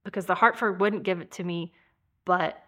because 0.05 0.27
the 0.27 0.35
Hartford 0.35 0.81
wouldn't 0.81 1.03
give 1.03 1.21
it 1.21 1.31
to 1.33 1.45
me, 1.45 1.73
but 2.25 2.63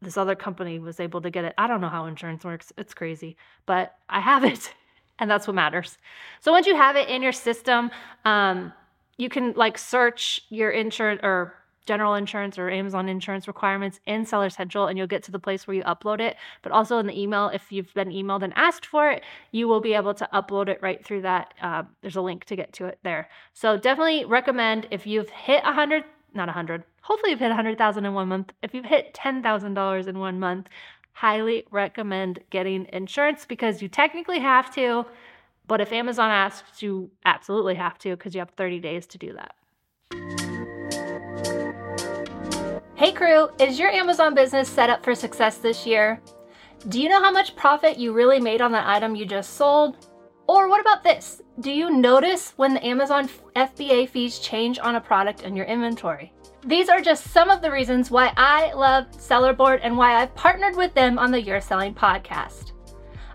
this 0.00 0.16
other 0.16 0.34
company 0.34 0.78
was 0.78 1.00
able 1.00 1.20
to 1.22 1.30
get 1.30 1.44
it. 1.44 1.54
I 1.56 1.66
don't 1.66 1.80
know 1.80 1.88
how 1.88 2.06
insurance 2.06 2.44
works. 2.44 2.72
It's 2.76 2.94
crazy, 2.94 3.36
but 3.66 3.94
I 4.08 4.20
have 4.20 4.44
it, 4.52 4.72
and 5.18 5.30
that's 5.30 5.46
what 5.46 5.54
matters. 5.54 5.98
So 6.40 6.52
once 6.52 6.66
you 6.66 6.76
have 6.76 6.96
it 6.96 7.08
in 7.08 7.22
your 7.22 7.32
system, 7.32 7.90
um, 8.24 8.72
you 9.18 9.28
can 9.28 9.52
like 9.52 9.78
search 9.78 10.42
your 10.48 10.70
insurance 10.70 11.20
or 11.22 11.54
general 11.86 12.14
insurance 12.14 12.58
or 12.58 12.70
Amazon 12.70 13.08
insurance 13.08 13.48
requirements 13.48 14.00
in 14.06 14.24
Seller 14.24 14.50
Central 14.50 14.86
and 14.86 14.96
you'll 14.96 15.06
get 15.06 15.22
to 15.24 15.32
the 15.32 15.38
place 15.38 15.66
where 15.66 15.76
you 15.76 15.82
upload 15.82 16.20
it. 16.20 16.36
But 16.62 16.72
also 16.72 16.98
in 16.98 17.06
the 17.06 17.18
email, 17.18 17.48
if 17.48 17.72
you've 17.72 17.92
been 17.94 18.10
emailed 18.10 18.42
and 18.42 18.52
asked 18.56 18.86
for 18.86 19.10
it, 19.10 19.22
you 19.50 19.66
will 19.68 19.80
be 19.80 19.94
able 19.94 20.14
to 20.14 20.28
upload 20.32 20.68
it 20.68 20.78
right 20.80 21.04
through 21.04 21.22
that. 21.22 21.54
Uh, 21.60 21.82
there's 22.00 22.16
a 22.16 22.20
link 22.20 22.44
to 22.46 22.56
get 22.56 22.72
to 22.74 22.86
it 22.86 22.98
there. 23.02 23.28
So 23.52 23.76
definitely 23.76 24.24
recommend 24.24 24.86
if 24.90 25.06
you've 25.06 25.30
hit 25.30 25.64
100, 25.64 26.04
not 26.34 26.48
100, 26.48 26.84
hopefully 27.02 27.30
you've 27.30 27.40
hit 27.40 27.48
100,000 27.48 28.04
in 28.04 28.14
one 28.14 28.28
month. 28.28 28.52
If 28.62 28.74
you've 28.74 28.84
hit 28.84 29.14
$10,000 29.14 30.06
in 30.06 30.18
one 30.18 30.40
month, 30.40 30.68
highly 31.12 31.64
recommend 31.70 32.40
getting 32.50 32.86
insurance 32.92 33.44
because 33.44 33.82
you 33.82 33.88
technically 33.88 34.38
have 34.40 34.74
to. 34.74 35.04
But 35.66 35.80
if 35.80 35.92
Amazon 35.92 36.30
asks, 36.30 36.82
you 36.82 37.10
absolutely 37.24 37.74
have 37.74 37.98
to 37.98 38.16
because 38.16 38.34
you 38.34 38.40
have 38.40 38.50
30 38.50 38.80
days 38.80 39.06
to 39.06 39.18
do 39.18 39.34
that. 39.34 39.54
Hey 42.94 43.12
crew, 43.12 43.48
is 43.58 43.78
your 43.80 43.90
Amazon 43.90 44.34
business 44.34 44.68
set 44.68 44.88
up 44.88 45.04
for 45.04 45.14
success 45.14 45.58
this 45.58 45.86
year? 45.86 46.20
Do 46.88 47.00
you 47.00 47.08
know 47.08 47.20
how 47.20 47.32
much 47.32 47.56
profit 47.56 47.98
you 47.98 48.12
really 48.12 48.40
made 48.40 48.60
on 48.60 48.72
the 48.72 48.88
item 48.88 49.16
you 49.16 49.26
just 49.26 49.54
sold? 49.54 50.06
Or 50.46 50.68
what 50.68 50.80
about 50.80 51.02
this? 51.02 51.41
Do 51.60 51.70
you 51.70 51.90
notice 51.90 52.54
when 52.56 52.72
the 52.72 52.84
Amazon 52.84 53.28
FBA 53.54 54.08
fees 54.08 54.38
change 54.38 54.78
on 54.78 54.96
a 54.96 55.00
product 55.00 55.42
in 55.42 55.54
your 55.54 55.66
inventory? 55.66 56.32
These 56.64 56.88
are 56.88 57.02
just 57.02 57.30
some 57.30 57.50
of 57.50 57.60
the 57.60 57.70
reasons 57.70 58.10
why 58.10 58.32
I 58.38 58.72
love 58.72 59.10
Sellerboard 59.10 59.80
and 59.82 59.98
why 59.98 60.14
I've 60.14 60.34
partnered 60.34 60.76
with 60.76 60.94
them 60.94 61.18
on 61.18 61.30
the 61.30 61.42
Your 61.42 61.60
Selling 61.60 61.94
podcast. 61.94 62.71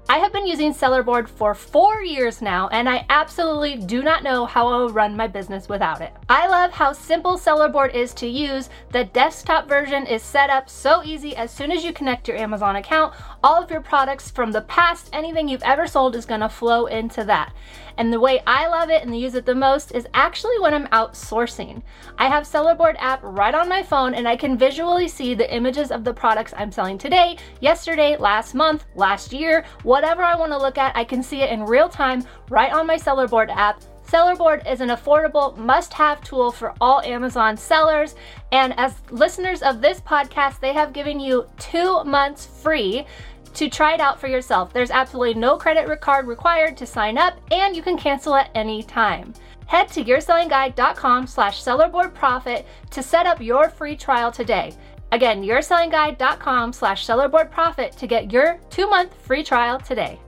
I 0.10 0.20
have 0.20 0.32
been 0.32 0.48
using 0.48 0.74
Sellerboard 0.74 1.28
for 1.28 1.54
four 1.54 2.02
years 2.02 2.42
now, 2.42 2.70
and 2.70 2.88
I 2.88 3.06
absolutely 3.10 3.76
do 3.76 4.02
not 4.02 4.24
know 4.24 4.46
how 4.46 4.66
I 4.70 4.78
will 4.78 4.90
run 4.90 5.18
my 5.18 5.28
business 5.28 5.68
without 5.68 6.00
it. 6.00 6.14
I 6.30 6.48
love 6.48 6.72
how 6.72 6.94
simple 6.94 7.38
Sellerboard 7.38 7.94
is 7.94 8.14
to 8.14 8.26
use. 8.26 8.70
The 8.94 9.04
desktop 9.04 9.68
version 9.68 10.08
is 10.08 10.24
set 10.24 10.50
up 10.50 10.70
so 10.70 11.04
easy 11.04 11.36
as 11.36 11.52
soon 11.52 11.74
as 11.74 11.84
you 11.84 11.92
connect 11.92 12.30
your 12.30 12.38
Amazon 12.38 12.78
account, 12.78 13.16
all 13.44 13.62
of 13.62 13.70
your 13.70 13.82
products 13.82 14.32
from 14.32 14.54
the 14.54 14.62
past, 14.62 15.10
anything 15.12 15.50
you've 15.50 15.62
ever 15.64 15.86
sold 15.86 16.16
is 16.16 16.26
gonna 16.26 16.48
flow 16.48 16.86
into 16.86 17.26
that. 17.26 17.54
And 17.98 18.14
the 18.14 18.20
way 18.20 18.42
I 18.46 18.68
love 18.68 18.90
it 18.90 19.04
and 19.04 19.20
use 19.20 19.34
it 19.34 19.46
the 19.46 19.56
most 19.56 19.92
is 19.92 20.08
actually 20.14 20.60
when 20.60 20.74
I'm 20.74 20.88
outsourcing. 20.88 21.82
I 22.18 22.28
have 22.28 22.44
Sellerboard 22.44 22.96
app 23.00 23.20
right 23.24 23.56
on 23.56 23.68
my 23.68 23.82
phone 23.82 24.14
and 24.14 24.28
I 24.28 24.36
can 24.36 24.58
visually 24.58 25.08
see 25.08 25.34
the 25.34 25.54
images 25.54 25.92
of 25.92 26.04
the 26.04 26.14
products 26.14 26.54
I'm 26.56 26.72
selling 26.72 26.98
today, 26.98 27.38
yesterday, 27.60 28.16
last 28.16 28.54
month, 28.54 28.86
last 28.96 29.34
year, 29.34 29.66
whatever 29.98 30.22
I 30.22 30.36
want 30.36 30.52
to 30.52 30.60
look 30.60 30.78
at, 30.78 30.96
I 30.96 31.04
can 31.04 31.24
see 31.24 31.42
it 31.42 31.50
in 31.50 31.64
real 31.64 31.90
time 31.90 32.24
right 32.52 32.72
on 32.72 32.86
my 32.86 32.98
Sellerboard 32.98 33.50
app. 33.50 33.82
Sellerboard 34.06 34.72
is 34.72 34.80
an 34.80 34.90
affordable 34.90 35.58
must 35.58 35.92
have 35.92 36.24
tool 36.24 36.52
for 36.52 36.76
all 36.80 37.02
Amazon 37.02 37.58
sellers. 37.58 38.14
And 38.52 38.78
as 38.78 38.94
listeners 39.10 39.64
of 39.64 39.82
this 39.82 40.00
podcast, 40.00 40.60
they 40.60 40.72
have 40.72 40.94
given 40.94 41.20
you 41.20 41.48
two 41.58 42.04
months 42.04 42.46
free 42.46 43.08
to 43.56 43.70
try 43.70 43.96
it 43.96 44.00
out 44.00 44.22
for 44.22 44.28
yourself. 44.28 44.72
There's 44.72 44.92
absolutely 44.92 45.34
no 45.34 45.58
credit 45.58 46.00
card 46.00 46.28
required 46.28 46.78
to 46.78 46.86
sign 46.86 47.18
up, 47.18 47.34
and 47.52 47.76
you 47.76 47.82
can 47.82 47.98
cancel 47.98 48.36
at 48.36 48.52
any 48.54 48.84
time. 48.84 49.34
Head 49.66 49.88
to 49.94 50.04
yoursellingguide.com 50.04 51.26
slash 51.26 51.64
sellerboardprofit 51.64 52.66
to 52.92 53.02
set 53.02 53.26
up 53.26 53.42
your 53.42 53.68
free 53.68 53.96
trial 53.96 54.32
today. 54.32 54.74
Again, 55.12 55.42
yoursellingguide.com 55.44 56.74
slash 56.74 57.06
sellerboardprofit 57.06 57.96
to 57.96 58.08
get 58.08 58.32
your 58.32 58.60
two-month 58.70 59.14
free 59.14 59.44
trial 59.44 59.80
today. 59.80 60.20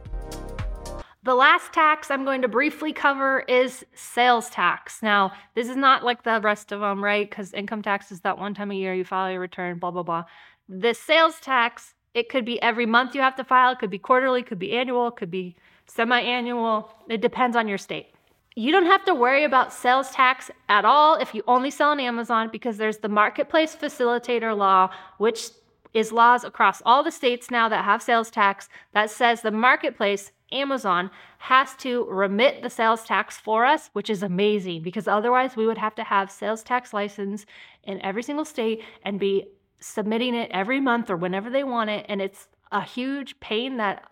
The 1.24 1.36
last 1.36 1.74
tax 1.74 2.10
I'm 2.10 2.24
going 2.24 2.42
to 2.44 2.48
briefly 2.48 2.94
cover 2.94 3.42
is 3.42 3.86
sales 3.94 4.50
tax. 4.50 5.04
Now, 5.04 5.34
this 5.54 5.68
is 5.68 5.76
not 5.76 6.06
like 6.06 6.24
the 6.24 6.40
rest 6.42 6.72
of 6.72 6.80
them, 6.80 7.04
right? 7.04 7.30
Because 7.30 7.54
income 7.54 7.82
tax 7.82 8.12
is 8.12 8.22
that 8.22 8.38
one 8.38 8.54
time 8.54 8.72
a 8.72 8.76
year 8.76 8.94
you 8.94 9.04
file 9.04 9.30
your 9.30 9.42
return, 9.42 9.80
blah, 9.80 9.92
blah, 9.92 10.04
blah. 10.04 10.24
This 10.70 10.98
sales 10.98 11.40
tax 11.42 11.94
it 12.14 12.30
could 12.30 12.46
be 12.46 12.62
every 12.62 12.86
month 12.86 13.14
you 13.16 13.22
have 13.22 13.36
to 13.36 13.44
file, 13.44 13.74
it 13.74 13.80
could 13.80 13.90
be 13.90 14.00
quarterly, 14.00 14.44
could 14.44 14.60
be 14.60 14.72
annual, 14.72 15.12
could 15.12 15.30
be 15.30 15.56
semi 15.86 16.20
annual. 16.20 16.92
It 17.08 17.22
depends 17.22 17.56
on 17.56 17.68
your 17.68 17.78
state. 17.78 18.14
You 18.60 18.74
don't 18.74 18.88
have 18.88 19.06
to 19.06 19.16
worry 19.16 19.46
about 19.46 19.72
sales 19.72 20.12
tax 20.12 20.52
at 20.68 20.84
all 20.84 21.16
if 21.16 21.34
you 21.34 21.44
only 21.48 21.72
sell 21.72 21.92
on 21.92 22.00
Amazon 22.02 22.50
because 22.52 22.76
there's 22.76 22.98
the 22.98 23.08
marketplace 23.08 23.74
facilitator 23.74 24.54
law, 24.54 24.90
which 25.18 25.52
is 25.94 26.12
laws 26.12 26.44
across 26.44 26.82
all 26.86 27.02
the 27.02 27.10
states 27.10 27.50
now 27.50 27.70
that 27.70 27.86
have 27.86 28.02
sales 28.02 28.30
tax 28.30 28.68
that 28.92 29.10
says 29.10 29.42
the 29.42 29.50
marketplace, 29.50 30.34
Amazon, 30.52 31.10
has 31.38 31.74
to 31.76 32.04
remit 32.10 32.62
the 32.62 32.70
sales 32.70 33.06
tax 33.06 33.38
for 33.38 33.66
us, 33.66 33.92
which 33.94 34.10
is 34.10 34.24
amazing 34.24 34.84
because 34.84 35.08
otherwise 35.08 35.56
we 35.56 35.66
would 35.66 35.78
have 35.78 35.96
to 35.96 36.04
have 36.04 36.30
sales 36.30 36.62
tax 36.62 36.92
license 36.92 37.46
in 37.86 38.02
every 38.02 38.24
single 38.24 38.44
state 38.44 38.84
and 39.04 39.22
be 39.22 39.48
submitting 39.80 40.36
it 40.36 40.52
every 40.52 40.82
month 40.82 41.10
or 41.10 41.16
whenever 41.16 41.50
they 41.50 41.64
want 41.64 41.90
it. 41.90 42.06
And 42.10 42.22
it's 42.22 42.50
a 42.74 42.82
huge 42.82 43.40
pain 43.40 43.78
that 43.78 44.04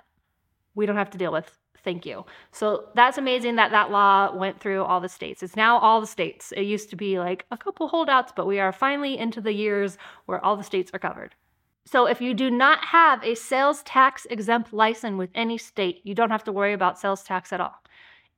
we 0.74 0.86
don't 0.86 0.96
have 0.96 1.10
to 1.10 1.18
deal 1.18 1.34
with. 1.34 1.60
Thank 1.88 2.06
you. 2.06 2.26
So 2.52 2.90
that's 2.96 3.18
amazing 3.18 3.56
that 3.56 3.72
that 3.72 3.92
law 3.92 4.36
went 4.36 4.60
through 4.60 4.84
all 4.84 5.00
the 5.00 5.08
states. 5.08 5.42
It's 5.42 5.56
now 5.56 5.78
all 5.78 6.02
the 6.02 6.06
states. 6.06 6.52
It 6.52 6.64
used 6.64 6.90
to 6.90 6.98
be 6.98 7.18
like 7.18 7.46
a 7.50 7.56
couple 7.56 7.88
holdouts, 7.88 8.34
but 8.36 8.46
we 8.46 8.60
are 8.60 8.74
finally 8.74 9.18
into 9.18 9.40
the 9.40 9.54
years 9.54 9.98
where 10.26 10.44
all 10.44 10.58
the 10.58 10.66
states 10.66 10.92
are 10.94 11.00
covered. 11.00 11.34
So 11.86 12.06
if 12.06 12.20
you 12.20 12.34
do 12.34 12.52
not 12.52 12.84
have 12.84 13.24
a 13.24 13.36
sales 13.36 13.84
tax 13.84 14.28
exempt 14.30 14.74
license 14.74 15.18
with 15.18 15.30
any 15.34 15.58
state, 15.58 16.02
you 16.04 16.14
don't 16.14 16.30
have 16.30 16.44
to 16.44 16.52
worry 16.52 16.74
about 16.74 17.00
sales 17.00 17.24
tax 17.24 17.54
at 17.54 17.62
all. 17.62 17.76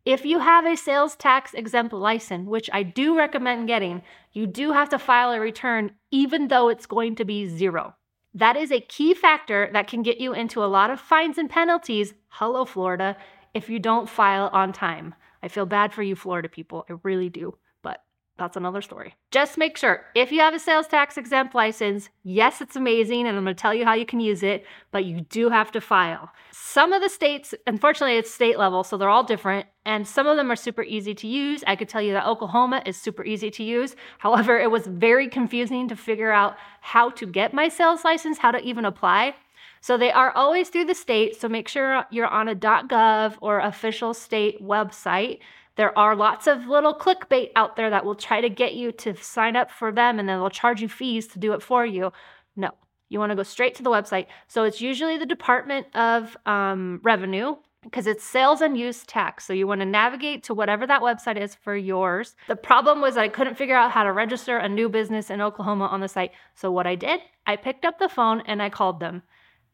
If 0.06 0.25
you 0.25 0.38
have 0.38 0.68
a 0.68 0.77
sales 0.77 1.15
tax 1.15 1.56
exempt 1.56 1.91
license, 1.91 2.48
which 2.48 2.70
I 2.72 2.84
do 2.84 3.18
recommend 3.18 3.68
getting, 3.68 4.03
you 4.32 4.46
do 4.46 4.74
have 4.74 4.89
to 4.89 5.00
file 5.00 5.32
a 5.32 5.39
return 5.39 5.94
even 6.12 6.50
though 6.50 6.70
it's 6.70 6.86
going 6.86 7.15
to 7.15 7.25
be 7.25 7.48
zero. 7.48 7.96
That 8.36 8.56
is 8.56 8.72
a 8.72 8.79
key 8.79 9.15
factor 9.15 9.72
that 9.74 9.88
can 9.88 10.03
get 10.03 10.20
you 10.20 10.34
into 10.34 10.63
a 10.63 10.70
lot 10.70 10.91
of 10.91 11.00
fines 11.00 11.39
and 11.39 11.50
penalties, 11.50 12.13
hello, 12.27 12.63
Florida, 12.63 13.18
if 13.53 13.70
you 13.70 13.79
don't 13.79 14.10
file 14.10 14.50
on 14.53 14.74
time. 14.74 15.15
I 15.41 15.48
feel 15.48 15.65
bad 15.65 15.94
for 15.94 16.03
you, 16.03 16.15
Florida 16.15 16.50
people. 16.50 16.86
I 16.89 16.94
really 17.03 17.29
do 17.29 17.58
But 17.82 18.03
that's 18.38 18.58
another 18.58 18.82
story. 18.82 19.15
Just 19.32 19.58
make 19.58 19.77
sure 19.77 20.06
if 20.15 20.32
you 20.32 20.39
have 20.39 20.53
a 20.53 20.60
sales 20.60 20.88
tax 20.88 21.18
exempt 21.18 21.56
license, 21.56 22.10
yes, 22.24 22.62
it's 22.62 22.75
amazing, 22.75 23.27
and 23.27 23.38
I'm 23.38 23.44
going 23.44 23.56
to 23.56 23.62
tell 23.62 23.74
you 23.74 23.86
how 23.86 23.94
you 23.94 24.06
can 24.06 24.20
use 24.20 24.44
it, 24.44 24.65
but 24.91 25.06
you 25.06 25.22
do 25.22 25.50
have 25.50 25.72
to 25.74 25.82
file. 25.82 26.32
Some 26.51 26.94
of 26.94 27.01
the 27.01 27.10
states, 27.10 27.53
unfortunately, 27.68 28.18
it's 28.18 28.34
state 28.34 28.58
level, 28.58 28.84
so 28.84 28.98
they're 28.98 29.10
all 29.10 29.24
different, 29.24 29.68
and 29.86 30.08
some 30.08 30.27
of 30.27 30.38
them 30.38 30.51
are 30.51 30.56
super 30.56 30.84
easy 30.84 31.13
to 31.15 31.27
use. 31.27 31.63
I 31.68 31.75
could 31.75 31.89
tell 31.89 32.01
you 32.01 32.13
that 32.13 32.27
Oklahoma 32.27 32.82
is 32.86 32.96
super 32.96 33.25
easy 33.25 33.50
to 33.51 33.63
use. 33.63 33.96
However, 34.20 34.60
it 34.60 34.72
was 34.72 34.88
very 34.88 35.27
confusing 35.27 35.88
to 35.88 35.96
figure 35.96 36.32
out 36.32 36.56
how 36.82 37.10
to 37.12 37.25
get 37.25 37.53
my 37.53 37.68
sales 37.70 38.03
license, 38.03 38.38
how 38.38 38.51
to 38.51 38.60
even 38.60 38.86
apply. 38.86 39.36
So 39.81 39.98
they 39.98 40.12
are 40.12 40.31
always 40.31 40.69
through 40.69 40.86
the 40.86 40.95
state, 40.95 41.39
so 41.39 41.48
make 41.48 41.67
sure 41.67 42.05
you're 42.12 42.27
on 42.27 42.48
a 42.48 42.55
.gov 42.55 43.36
or 43.41 43.59
official 43.59 44.13
state 44.13 44.62
website 44.62 45.39
there 45.79 45.98
are 45.98 46.13
lots 46.13 46.45
of 46.45 46.67
little 46.67 46.93
clickbait 46.93 47.51
out 47.55 47.77
there 47.77 47.89
that 47.89 48.03
will 48.03 48.13
try 48.13 48.41
to 48.41 48.50
get 48.50 48.74
you 48.74 48.91
to 48.91 49.15
sign 49.15 49.55
up 49.55 49.71
for 49.71 49.93
them 49.93 50.19
and 50.19 50.27
then 50.27 50.38
they'll 50.38 50.50
charge 50.50 50.81
you 50.81 50.89
fees 50.89 51.25
to 51.27 51.39
do 51.39 51.53
it 51.53 51.63
for 51.63 51.86
you. 51.86 52.12
No, 52.57 52.71
you 53.07 53.17
want 53.17 53.29
to 53.29 53.36
go 53.38 53.43
straight 53.43 53.75
to 53.75 53.83
the 53.83 53.89
website. 53.89 54.25
So 54.50 54.65
it's 54.65 54.81
usually 54.81 55.17
the 55.17 55.25
Department 55.25 55.88
of 55.95 56.36
um, 56.45 57.00
Revenue 57.01 57.55
because 57.81 58.07
it's 58.07 58.25
sales 58.25 58.59
and 58.59 58.77
use 58.77 59.05
tax. 59.05 59.45
So 59.45 59.53
you 59.53 59.67
want 59.67 59.79
to 59.79 59.86
navigate 59.86 60.43
to 60.43 60.53
whatever 60.53 60.86
that 60.86 61.01
website 61.01 61.41
is 61.41 61.55
for 61.55 61.77
yours. 61.77 62.36
The 62.50 62.57
problem 62.57 63.00
was 63.00 63.15
I 63.15 63.29
couldn't 63.29 63.55
figure 63.55 63.77
out 63.77 63.91
how 63.91 64.03
to 64.03 64.12
register 64.12 64.57
a 64.57 64.67
new 64.67 64.89
business 64.89 65.29
in 65.29 65.39
Oklahoma 65.39 65.86
on 65.86 66.01
the 66.01 66.09
site. 66.09 66.31
So 66.55 66.69
what 66.69 66.88
I 66.88 66.95
did, 66.95 67.21
I 67.48 67.55
picked 67.55 67.86
up 67.86 68.00
the 68.00 68.09
phone 68.09 68.43
and 68.45 68.62
I 68.62 68.69
called 68.69 69.00
them. 69.00 69.24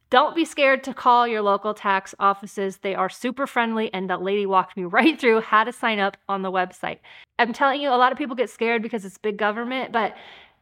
Don't 0.10 0.36
be 0.36 0.46
scared 0.46 0.84
to 0.84 0.94
call 0.94 1.28
your 1.28 1.42
local 1.42 1.74
tax 1.74 2.14
offices. 2.20 2.78
They 2.78 2.94
are 2.94 3.10
super 3.10 3.48
friendly, 3.48 3.92
and 3.94 4.10
that 4.10 4.22
lady 4.22 4.46
walked 4.46 4.78
me 4.78 4.84
right 4.86 5.20
through 5.20 5.42
how 5.42 5.64
to 5.64 5.72
sign 5.72 6.00
up 6.00 6.18
on 6.30 6.42
the 6.42 6.52
website. 6.52 7.00
I'm 7.40 7.54
telling 7.54 7.82
you, 7.82 7.90
a 7.90 7.98
lot 7.98 8.12
of 8.12 8.18
people 8.18 8.36
get 8.36 8.50
scared 8.50 8.82
because 8.82 9.04
it's 9.04 9.18
big 9.18 9.38
government, 9.38 9.92
but 9.92 10.16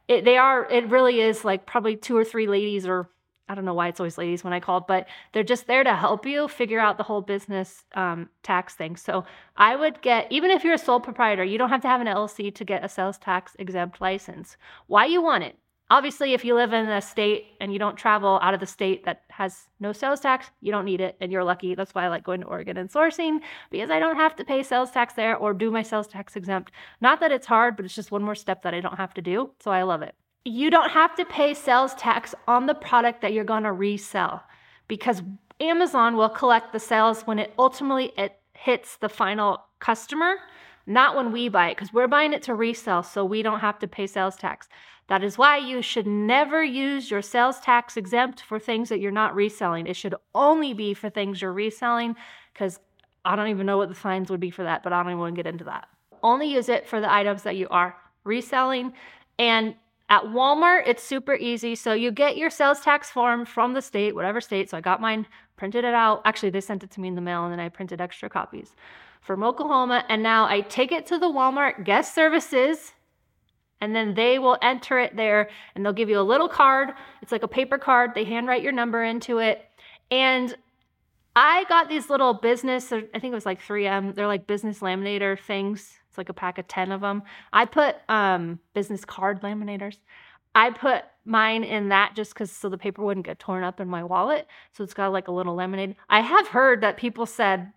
it, 0.07 0.25
they 0.25 0.37
are, 0.37 0.69
it 0.71 0.89
really 0.89 1.21
is 1.21 1.45
like 1.45 1.65
probably 1.65 1.95
two 1.95 2.15
or 2.15 2.25
three 2.25 2.47
ladies, 2.47 2.87
or 2.87 3.09
I 3.49 3.55
don't 3.55 3.65
know 3.65 3.73
why 3.73 3.89
it's 3.89 3.99
always 3.99 4.17
ladies 4.17 4.43
when 4.43 4.53
I 4.53 4.59
called, 4.59 4.87
but 4.87 5.07
they're 5.33 5.43
just 5.43 5.67
there 5.67 5.83
to 5.83 5.93
help 5.93 6.25
you 6.25 6.47
figure 6.47 6.79
out 6.79 6.97
the 6.97 7.03
whole 7.03 7.21
business 7.21 7.83
um, 7.95 8.29
tax 8.41 8.75
thing. 8.75 8.95
So 8.95 9.25
I 9.57 9.75
would 9.75 10.01
get, 10.01 10.31
even 10.31 10.51
if 10.51 10.63
you're 10.63 10.73
a 10.73 10.77
sole 10.77 10.99
proprietor, 10.99 11.43
you 11.43 11.57
don't 11.57 11.69
have 11.69 11.81
to 11.81 11.87
have 11.87 12.01
an 12.01 12.07
LLC 12.07 12.53
to 12.55 12.65
get 12.65 12.83
a 12.83 12.89
sales 12.89 13.17
tax 13.17 13.55
exempt 13.59 13.99
license. 13.99 14.57
Why 14.87 15.05
you 15.05 15.21
want 15.21 15.43
it? 15.43 15.57
Obviously, 15.93 16.33
if 16.33 16.43
you 16.43 16.55
live 16.55 16.73
in 16.73 16.89
a 16.89 16.99
state 16.99 17.49
and 17.61 17.71
you 17.71 17.77
don't 17.77 17.95
travel 17.95 18.39
out 18.41 18.55
of 18.55 18.59
the 18.59 18.65
state 18.65 19.05
that 19.05 19.21
has 19.29 19.67
no 19.79 19.93
sales 19.93 20.19
tax, 20.19 20.49
you 20.59 20.71
don't 20.71 20.85
need 20.85 20.99
it 20.99 21.15
and 21.21 21.31
you're 21.31 21.43
lucky. 21.43 21.75
That's 21.75 21.93
why 21.93 22.05
I 22.05 22.07
like 22.07 22.23
going 22.23 22.41
to 22.41 22.47
Oregon 22.47 22.77
and 22.77 22.91
sourcing 22.91 23.41
because 23.69 23.91
I 23.91 23.99
don't 23.99 24.15
have 24.15 24.35
to 24.37 24.43
pay 24.43 24.63
sales 24.63 24.89
tax 24.89 25.13
there 25.13 25.37
or 25.37 25.53
do 25.53 25.69
my 25.69 25.83
sales 25.83 26.07
tax 26.07 26.35
exempt. 26.35 26.71
Not 26.99 27.19
that 27.19 27.31
it's 27.31 27.45
hard, 27.45 27.75
but 27.75 27.85
it's 27.85 27.93
just 27.93 28.09
one 28.09 28.23
more 28.23 28.33
step 28.33 28.63
that 28.63 28.73
I 28.73 28.81
don't 28.81 28.97
have 28.97 29.13
to 29.13 29.21
do. 29.21 29.51
So 29.59 29.69
I 29.69 29.83
love 29.83 30.01
it. 30.01 30.15
You 30.45 30.71
don't 30.71 30.89
have 30.89 31.15
to 31.17 31.25
pay 31.25 31.53
sales 31.53 31.93
tax 31.93 32.33
on 32.47 32.65
the 32.65 32.73
product 32.73 33.21
that 33.21 33.33
you're 33.33 33.43
going 33.43 33.61
to 33.61 33.71
resell 33.71 34.41
because 34.87 35.21
Amazon 35.59 36.17
will 36.17 36.27
collect 36.29 36.73
the 36.73 36.79
sales 36.79 37.21
when 37.27 37.37
it 37.37 37.53
ultimately 37.59 38.13
it 38.17 38.39
hits 38.55 38.97
the 38.97 39.09
final 39.09 39.63
customer, 39.77 40.37
not 40.87 41.15
when 41.15 41.31
we 41.31 41.49
buy 41.49 41.69
it 41.69 41.75
because 41.75 41.93
we're 41.93 42.07
buying 42.07 42.33
it 42.33 42.41
to 42.41 42.55
resell 42.55 43.03
so 43.03 43.23
we 43.23 43.43
don't 43.43 43.59
have 43.59 43.77
to 43.77 43.87
pay 43.87 44.07
sales 44.07 44.35
tax. 44.35 44.67
That 45.07 45.23
is 45.23 45.37
why 45.37 45.57
you 45.57 45.81
should 45.81 46.07
never 46.07 46.63
use 46.63 47.11
your 47.11 47.21
sales 47.21 47.59
tax 47.59 47.97
exempt 47.97 48.41
for 48.41 48.57
things 48.57 48.89
that 48.89 48.99
you're 48.99 49.11
not 49.11 49.35
reselling. 49.35 49.85
It 49.85 49.95
should 49.95 50.15
only 50.33 50.73
be 50.73 50.93
for 50.93 51.09
things 51.09 51.41
you're 51.41 51.53
reselling 51.53 52.15
because 52.53 52.79
I 53.25 53.35
don't 53.35 53.49
even 53.49 53.65
know 53.65 53.77
what 53.77 53.89
the 53.89 53.95
fines 53.95 54.29
would 54.29 54.39
be 54.39 54.49
for 54.49 54.63
that, 54.63 54.83
but 54.83 54.93
I 54.93 55.01
don't 55.01 55.11
even 55.11 55.19
want 55.19 55.35
to 55.35 55.43
get 55.43 55.49
into 55.49 55.65
that. 55.65 55.87
Only 56.21 56.47
use 56.47 56.69
it 56.69 56.87
for 56.87 57.01
the 57.01 57.11
items 57.11 57.43
that 57.43 57.57
you 57.57 57.67
are 57.69 57.95
reselling. 58.23 58.93
And 59.37 59.75
at 60.09 60.23
Walmart, 60.23 60.83
it's 60.85 61.03
super 61.03 61.35
easy. 61.35 61.75
So 61.75 61.93
you 61.93 62.11
get 62.11 62.37
your 62.37 62.49
sales 62.49 62.79
tax 62.79 63.09
form 63.09 63.45
from 63.45 63.73
the 63.73 63.81
state, 63.81 64.15
whatever 64.15 64.39
state. 64.39 64.69
So 64.69 64.77
I 64.77 64.81
got 64.81 65.01
mine, 65.01 65.25
printed 65.57 65.83
it 65.83 65.93
out. 65.93 66.21
Actually, 66.25 66.51
they 66.51 66.61
sent 66.61 66.83
it 66.83 66.91
to 66.91 67.01
me 67.01 67.09
in 67.09 67.15
the 67.15 67.21
mail 67.21 67.43
and 67.43 67.51
then 67.51 67.59
I 67.59 67.69
printed 67.69 67.99
extra 67.99 68.29
copies 68.29 68.75
from 69.21 69.43
Oklahoma. 69.43 70.05
And 70.09 70.23
now 70.23 70.45
I 70.45 70.61
take 70.61 70.91
it 70.91 71.05
to 71.07 71.17
the 71.17 71.27
Walmart 71.27 71.83
guest 71.83 72.15
services 72.15 72.93
and 73.81 73.95
then 73.95 74.13
they 74.13 74.39
will 74.39 74.57
enter 74.61 74.99
it 74.99 75.15
there 75.15 75.49
and 75.75 75.85
they'll 75.85 75.93
give 75.93 76.09
you 76.09 76.19
a 76.19 76.21
little 76.21 76.47
card. 76.47 76.89
It's 77.21 77.31
like 77.31 77.43
a 77.43 77.47
paper 77.47 77.77
card. 77.77 78.11
They 78.15 78.23
handwrite 78.23 78.63
your 78.63 78.71
number 78.71 79.03
into 79.03 79.39
it. 79.39 79.65
And 80.09 80.55
I 81.35 81.65
got 81.65 81.89
these 81.89 82.09
little 82.09 82.33
business, 82.33 82.91
I 82.91 83.01
think 83.01 83.25
it 83.25 83.33
was 83.33 83.45
like 83.45 83.61
3M, 83.61 84.13
they're 84.15 84.27
like 84.27 84.47
business 84.47 84.79
laminator 84.79 85.39
things. 85.39 85.99
It's 86.09 86.17
like 86.17 86.29
a 86.29 86.33
pack 86.33 86.59
of 86.59 86.67
10 86.67 86.91
of 86.91 87.01
them. 87.01 87.23
I 87.51 87.65
put 87.65 87.95
um, 88.07 88.59
business 88.73 89.03
card 89.03 89.41
laminators. 89.41 89.97
I 90.53 90.69
put 90.69 91.05
mine 91.25 91.63
in 91.63 91.89
that 91.89 92.15
just 92.15 92.33
because 92.33 92.51
so 92.51 92.69
the 92.69 92.77
paper 92.77 93.03
wouldn't 93.03 93.25
get 93.25 93.39
torn 93.39 93.63
up 93.63 93.79
in 93.79 93.87
my 93.87 94.03
wallet. 94.03 94.47
So 94.73 94.83
it's 94.83 94.93
got 94.93 95.11
like 95.11 95.27
a 95.27 95.31
little 95.31 95.55
lemonade. 95.55 95.95
I 96.09 96.21
have 96.21 96.47
heard 96.47 96.81
that 96.81 96.97
people 96.97 97.25
said 97.25 97.71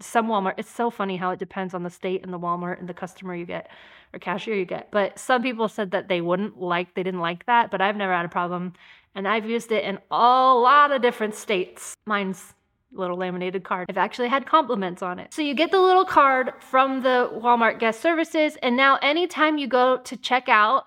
some 0.00 0.28
Walmart, 0.28 0.54
it's 0.58 0.70
so 0.70 0.90
funny 0.90 1.16
how 1.16 1.30
it 1.30 1.38
depends 1.38 1.74
on 1.74 1.82
the 1.82 1.90
state 1.90 2.22
and 2.22 2.32
the 2.32 2.38
Walmart 2.38 2.78
and 2.78 2.88
the 2.88 2.94
customer 2.94 3.34
you 3.34 3.46
get 3.46 3.70
or 4.12 4.18
cashier 4.18 4.54
you 4.54 4.64
get. 4.64 4.90
But 4.90 5.18
some 5.18 5.42
people 5.42 5.68
said 5.68 5.90
that 5.92 6.08
they 6.08 6.20
wouldn't 6.20 6.60
like, 6.60 6.94
they 6.94 7.02
didn't 7.02 7.20
like 7.20 7.46
that, 7.46 7.70
but 7.70 7.80
I've 7.80 7.96
never 7.96 8.12
had 8.12 8.26
a 8.26 8.30
problem. 8.30 8.74
And 9.14 9.26
I've 9.26 9.46
used 9.46 9.72
it 9.72 9.84
in 9.84 9.98
a 10.10 10.54
lot 10.54 10.92
of 10.92 11.00
different 11.00 11.34
states. 11.34 11.94
Mine's 12.06 12.54
little 12.92 13.16
laminated 13.16 13.64
card. 13.64 13.86
I've 13.88 13.96
actually 13.96 14.28
had 14.28 14.46
compliments 14.46 15.02
on 15.02 15.18
it. 15.18 15.32
So 15.32 15.42
you 15.42 15.54
get 15.54 15.70
the 15.70 15.80
little 15.80 16.04
card 16.04 16.52
from 16.60 17.02
the 17.02 17.30
Walmart 17.34 17.78
guest 17.78 18.00
services. 18.00 18.56
And 18.62 18.76
now 18.76 18.98
anytime 19.02 19.58
you 19.58 19.66
go 19.66 19.98
to 19.98 20.16
check 20.16 20.48
out, 20.48 20.86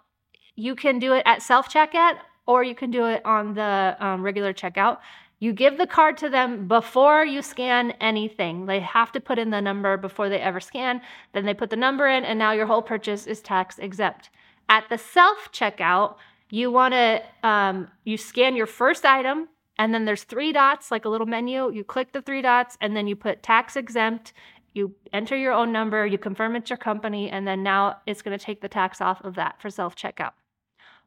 you 0.55 0.75
can 0.75 0.99
do 0.99 1.13
it 1.13 1.23
at 1.25 1.41
self 1.41 1.69
checkout 1.69 2.17
or 2.45 2.63
you 2.63 2.75
can 2.75 2.91
do 2.91 3.05
it 3.05 3.23
on 3.25 3.53
the 3.53 3.95
um, 3.99 4.21
regular 4.21 4.53
checkout. 4.53 4.97
You 5.39 5.53
give 5.53 5.77
the 5.77 5.87
card 5.87 6.17
to 6.17 6.29
them 6.29 6.67
before 6.67 7.25
you 7.25 7.41
scan 7.41 7.91
anything. 8.01 8.65
They 8.65 8.81
have 8.81 9.11
to 9.13 9.21
put 9.21 9.39
in 9.39 9.51
the 9.51 9.61
number 9.61 9.95
before 9.95 10.27
they 10.27 10.39
ever 10.39 10.59
scan. 10.59 11.01
Then 11.33 11.45
they 11.45 11.53
put 11.53 11.69
the 11.69 11.77
number 11.77 12.07
in, 12.07 12.25
and 12.25 12.37
now 12.37 12.51
your 12.51 12.65
whole 12.65 12.81
purchase 12.81 13.25
is 13.25 13.41
tax 13.41 13.79
exempt. 13.79 14.29
At 14.67 14.89
the 14.89 14.97
self 14.97 15.49
checkout, 15.53 16.15
you 16.49 16.71
want 16.71 16.93
to 16.93 17.21
um, 17.43 17.87
you 18.03 18.17
scan 18.17 18.55
your 18.55 18.65
first 18.65 19.05
item, 19.05 19.47
and 19.77 19.93
then 19.93 20.03
there's 20.03 20.23
three 20.23 20.51
dots, 20.51 20.91
like 20.91 21.05
a 21.05 21.09
little 21.09 21.27
menu. 21.27 21.71
You 21.71 21.85
click 21.85 22.11
the 22.11 22.21
three 22.21 22.41
dots, 22.41 22.77
and 22.81 22.95
then 22.95 23.07
you 23.07 23.15
put 23.15 23.41
tax 23.41 23.77
exempt. 23.77 24.33
You 24.73 24.93
enter 25.13 25.35
your 25.37 25.53
own 25.53 25.71
number, 25.71 26.05
you 26.05 26.17
confirm 26.17 26.55
it's 26.55 26.69
your 26.69 26.77
company, 26.77 27.29
and 27.29 27.47
then 27.47 27.63
now 27.63 27.97
it's 28.05 28.21
going 28.21 28.37
to 28.37 28.43
take 28.43 28.61
the 28.61 28.69
tax 28.69 29.01
off 29.01 29.21
of 29.23 29.35
that 29.35 29.61
for 29.61 29.69
self 29.69 29.95
checkout. 29.95 30.33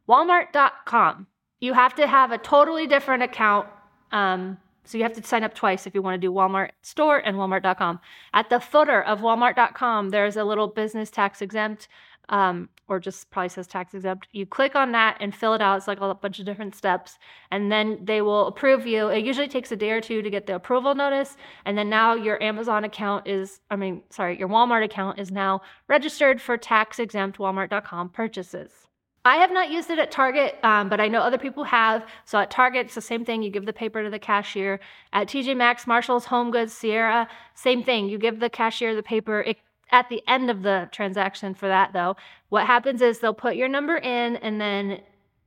Walmart.com. 0.08 1.26
You 1.60 1.74
have 1.74 1.94
to 1.96 2.06
have 2.06 2.32
a 2.32 2.38
totally 2.38 2.86
different 2.86 3.22
account 3.22 3.68
um, 4.12 4.58
so 4.84 4.98
you 4.98 5.04
have 5.04 5.12
to 5.14 5.22
sign 5.22 5.44
up 5.44 5.54
twice 5.54 5.86
if 5.86 5.94
you 5.94 6.02
want 6.02 6.20
to 6.20 6.26
do 6.26 6.32
Walmart 6.32 6.70
store 6.82 7.18
and 7.18 7.36
Walmart.com. 7.36 8.00
At 8.34 8.50
the 8.50 8.60
footer 8.60 9.02
of 9.02 9.20
Walmart.com, 9.20 10.10
there's 10.10 10.36
a 10.36 10.44
little 10.44 10.66
business 10.66 11.10
tax 11.10 11.40
exempt, 11.40 11.88
um, 12.28 12.68
or 12.88 12.98
just 12.98 13.30
probably 13.30 13.48
says 13.48 13.66
tax 13.66 13.94
exempt. 13.94 14.26
You 14.32 14.44
click 14.44 14.74
on 14.74 14.92
that 14.92 15.16
and 15.20 15.34
fill 15.34 15.54
it 15.54 15.62
out. 15.62 15.76
It's 15.76 15.88
like 15.88 16.00
a 16.00 16.14
bunch 16.14 16.40
of 16.40 16.46
different 16.46 16.74
steps, 16.74 17.18
and 17.50 17.70
then 17.70 18.04
they 18.04 18.22
will 18.22 18.48
approve 18.48 18.86
you. 18.86 19.08
It 19.08 19.24
usually 19.24 19.48
takes 19.48 19.70
a 19.70 19.76
day 19.76 19.90
or 19.90 20.00
two 20.00 20.20
to 20.20 20.30
get 20.30 20.46
the 20.46 20.56
approval 20.56 20.94
notice, 20.94 21.36
and 21.64 21.78
then 21.78 21.88
now 21.88 22.14
your 22.14 22.42
Amazon 22.42 22.84
account 22.84 23.28
is, 23.28 23.60
I 23.70 23.76
mean, 23.76 24.02
sorry, 24.10 24.38
your 24.38 24.48
Walmart 24.48 24.84
account 24.84 25.20
is 25.20 25.30
now 25.30 25.62
registered 25.88 26.40
for 26.40 26.56
tax 26.56 26.98
exempt 26.98 27.38
Walmart.com 27.38 28.10
purchases. 28.10 28.88
I 29.24 29.36
have 29.36 29.52
not 29.52 29.70
used 29.70 29.88
it 29.90 30.00
at 30.00 30.10
Target, 30.10 30.58
um, 30.64 30.88
but 30.88 31.00
I 31.00 31.06
know 31.06 31.20
other 31.20 31.38
people 31.38 31.62
have. 31.64 32.04
So 32.24 32.38
at 32.38 32.50
Target, 32.50 32.86
it's 32.86 32.96
the 32.96 33.00
same 33.00 33.24
thing. 33.24 33.42
You 33.42 33.50
give 33.50 33.66
the 33.66 33.72
paper 33.72 34.02
to 34.02 34.10
the 34.10 34.18
cashier. 34.18 34.80
At 35.12 35.28
TJ 35.28 35.56
Maxx, 35.56 35.86
Marshalls, 35.86 36.26
Home 36.26 36.50
Goods, 36.50 36.72
Sierra, 36.72 37.28
same 37.54 37.84
thing. 37.84 38.08
You 38.08 38.18
give 38.18 38.40
the 38.40 38.50
cashier 38.50 38.96
the 38.96 39.02
paper. 39.02 39.42
It, 39.42 39.58
at 39.92 40.08
the 40.08 40.22
end 40.26 40.50
of 40.50 40.62
the 40.62 40.88
transaction 40.90 41.54
for 41.54 41.68
that, 41.68 41.92
though, 41.92 42.16
what 42.48 42.66
happens 42.66 43.00
is 43.00 43.20
they'll 43.20 43.34
put 43.34 43.54
your 43.54 43.68
number 43.68 43.96
in 43.96 44.36
and 44.36 44.60
then 44.60 45.02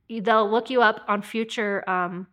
they'll 0.09 0.49
look 0.49 0.69
you 0.69 0.81
up 0.81 1.01
on 1.07 1.21
future 1.21 1.87
um, 1.89 2.27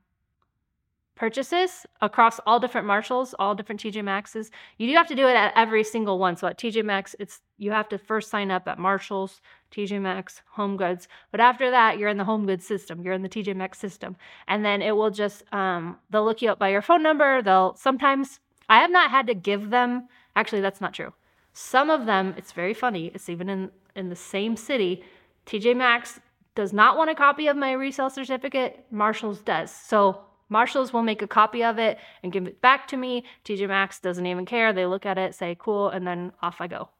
purchases 1.14 1.86
across 2.00 2.40
all 2.46 2.58
different 2.58 2.86
Marshalls, 2.86 3.34
all 3.38 3.54
different 3.54 3.80
TJ 3.80 4.02
Maxxes. 4.02 4.50
You 4.78 4.88
do 4.88 4.94
have 4.94 5.08
to 5.08 5.14
do 5.14 5.28
it 5.28 5.36
at 5.36 5.52
every 5.56 5.84
single 5.84 6.18
one. 6.18 6.36
So 6.36 6.46
at 6.46 6.58
TJ 6.58 6.84
Maxx, 6.84 7.14
it's 7.18 7.40
you 7.58 7.70
have 7.70 7.88
to 7.90 7.98
first 7.98 8.30
sign 8.30 8.50
up 8.50 8.66
at 8.66 8.78
Marshalls, 8.78 9.40
TJ 9.70 10.00
Maxx, 10.00 10.42
Home 10.52 10.76
Goods. 10.76 11.08
But 11.30 11.40
after 11.40 11.70
that, 11.70 11.98
you're 11.98 12.08
in 12.08 12.16
the 12.16 12.24
Home 12.24 12.46
Goods 12.46 12.66
system. 12.66 13.02
You're 13.02 13.14
in 13.14 13.22
the 13.22 13.28
TJ 13.28 13.54
Maxx 13.54 13.78
system, 13.78 14.16
and 14.48 14.64
then 14.64 14.82
it 14.82 14.96
will 14.96 15.10
just 15.10 15.44
um, 15.52 15.98
they'll 16.10 16.24
look 16.24 16.42
you 16.42 16.50
up 16.50 16.58
by 16.58 16.70
your 16.70 16.82
phone 16.82 17.02
number. 17.02 17.42
They'll 17.42 17.74
sometimes 17.76 18.40
I 18.68 18.78
have 18.78 18.90
not 18.90 19.10
had 19.10 19.26
to 19.26 19.34
give 19.34 19.70
them. 19.70 20.08
Actually, 20.34 20.62
that's 20.62 20.80
not 20.80 20.94
true. 20.94 21.12
Some 21.52 21.90
of 21.90 22.06
them, 22.06 22.34
it's 22.38 22.52
very 22.52 22.74
funny. 22.74 23.10
It's 23.14 23.28
even 23.28 23.48
in 23.48 23.70
in 23.94 24.08
the 24.08 24.16
same 24.16 24.56
city. 24.56 25.04
TJ 25.46 25.76
Maxx 25.76 26.20
does 26.54 26.72
not 26.72 26.96
want 26.96 27.10
a 27.10 27.14
copy 27.14 27.46
of 27.46 27.56
my 27.56 27.72
resale 27.72 28.10
certificate. 28.10 28.84
Marshalls 28.90 29.40
does. 29.42 29.70
So 29.70 30.22
Marshalls 30.52 30.92
will 30.92 31.02
make 31.02 31.22
a 31.22 31.26
copy 31.26 31.64
of 31.64 31.78
it 31.78 31.98
and 32.22 32.30
give 32.30 32.46
it 32.46 32.60
back 32.60 32.86
to 32.88 32.96
me. 32.96 33.24
TJ 33.44 33.66
Maxx 33.66 33.98
doesn't 33.98 34.26
even 34.26 34.44
care. 34.44 34.72
They 34.72 34.86
look 34.86 35.06
at 35.06 35.18
it, 35.18 35.34
say, 35.34 35.56
cool, 35.58 35.88
and 35.88 36.06
then 36.06 36.32
off 36.42 36.60
I 36.60 36.66
go. 36.66 36.90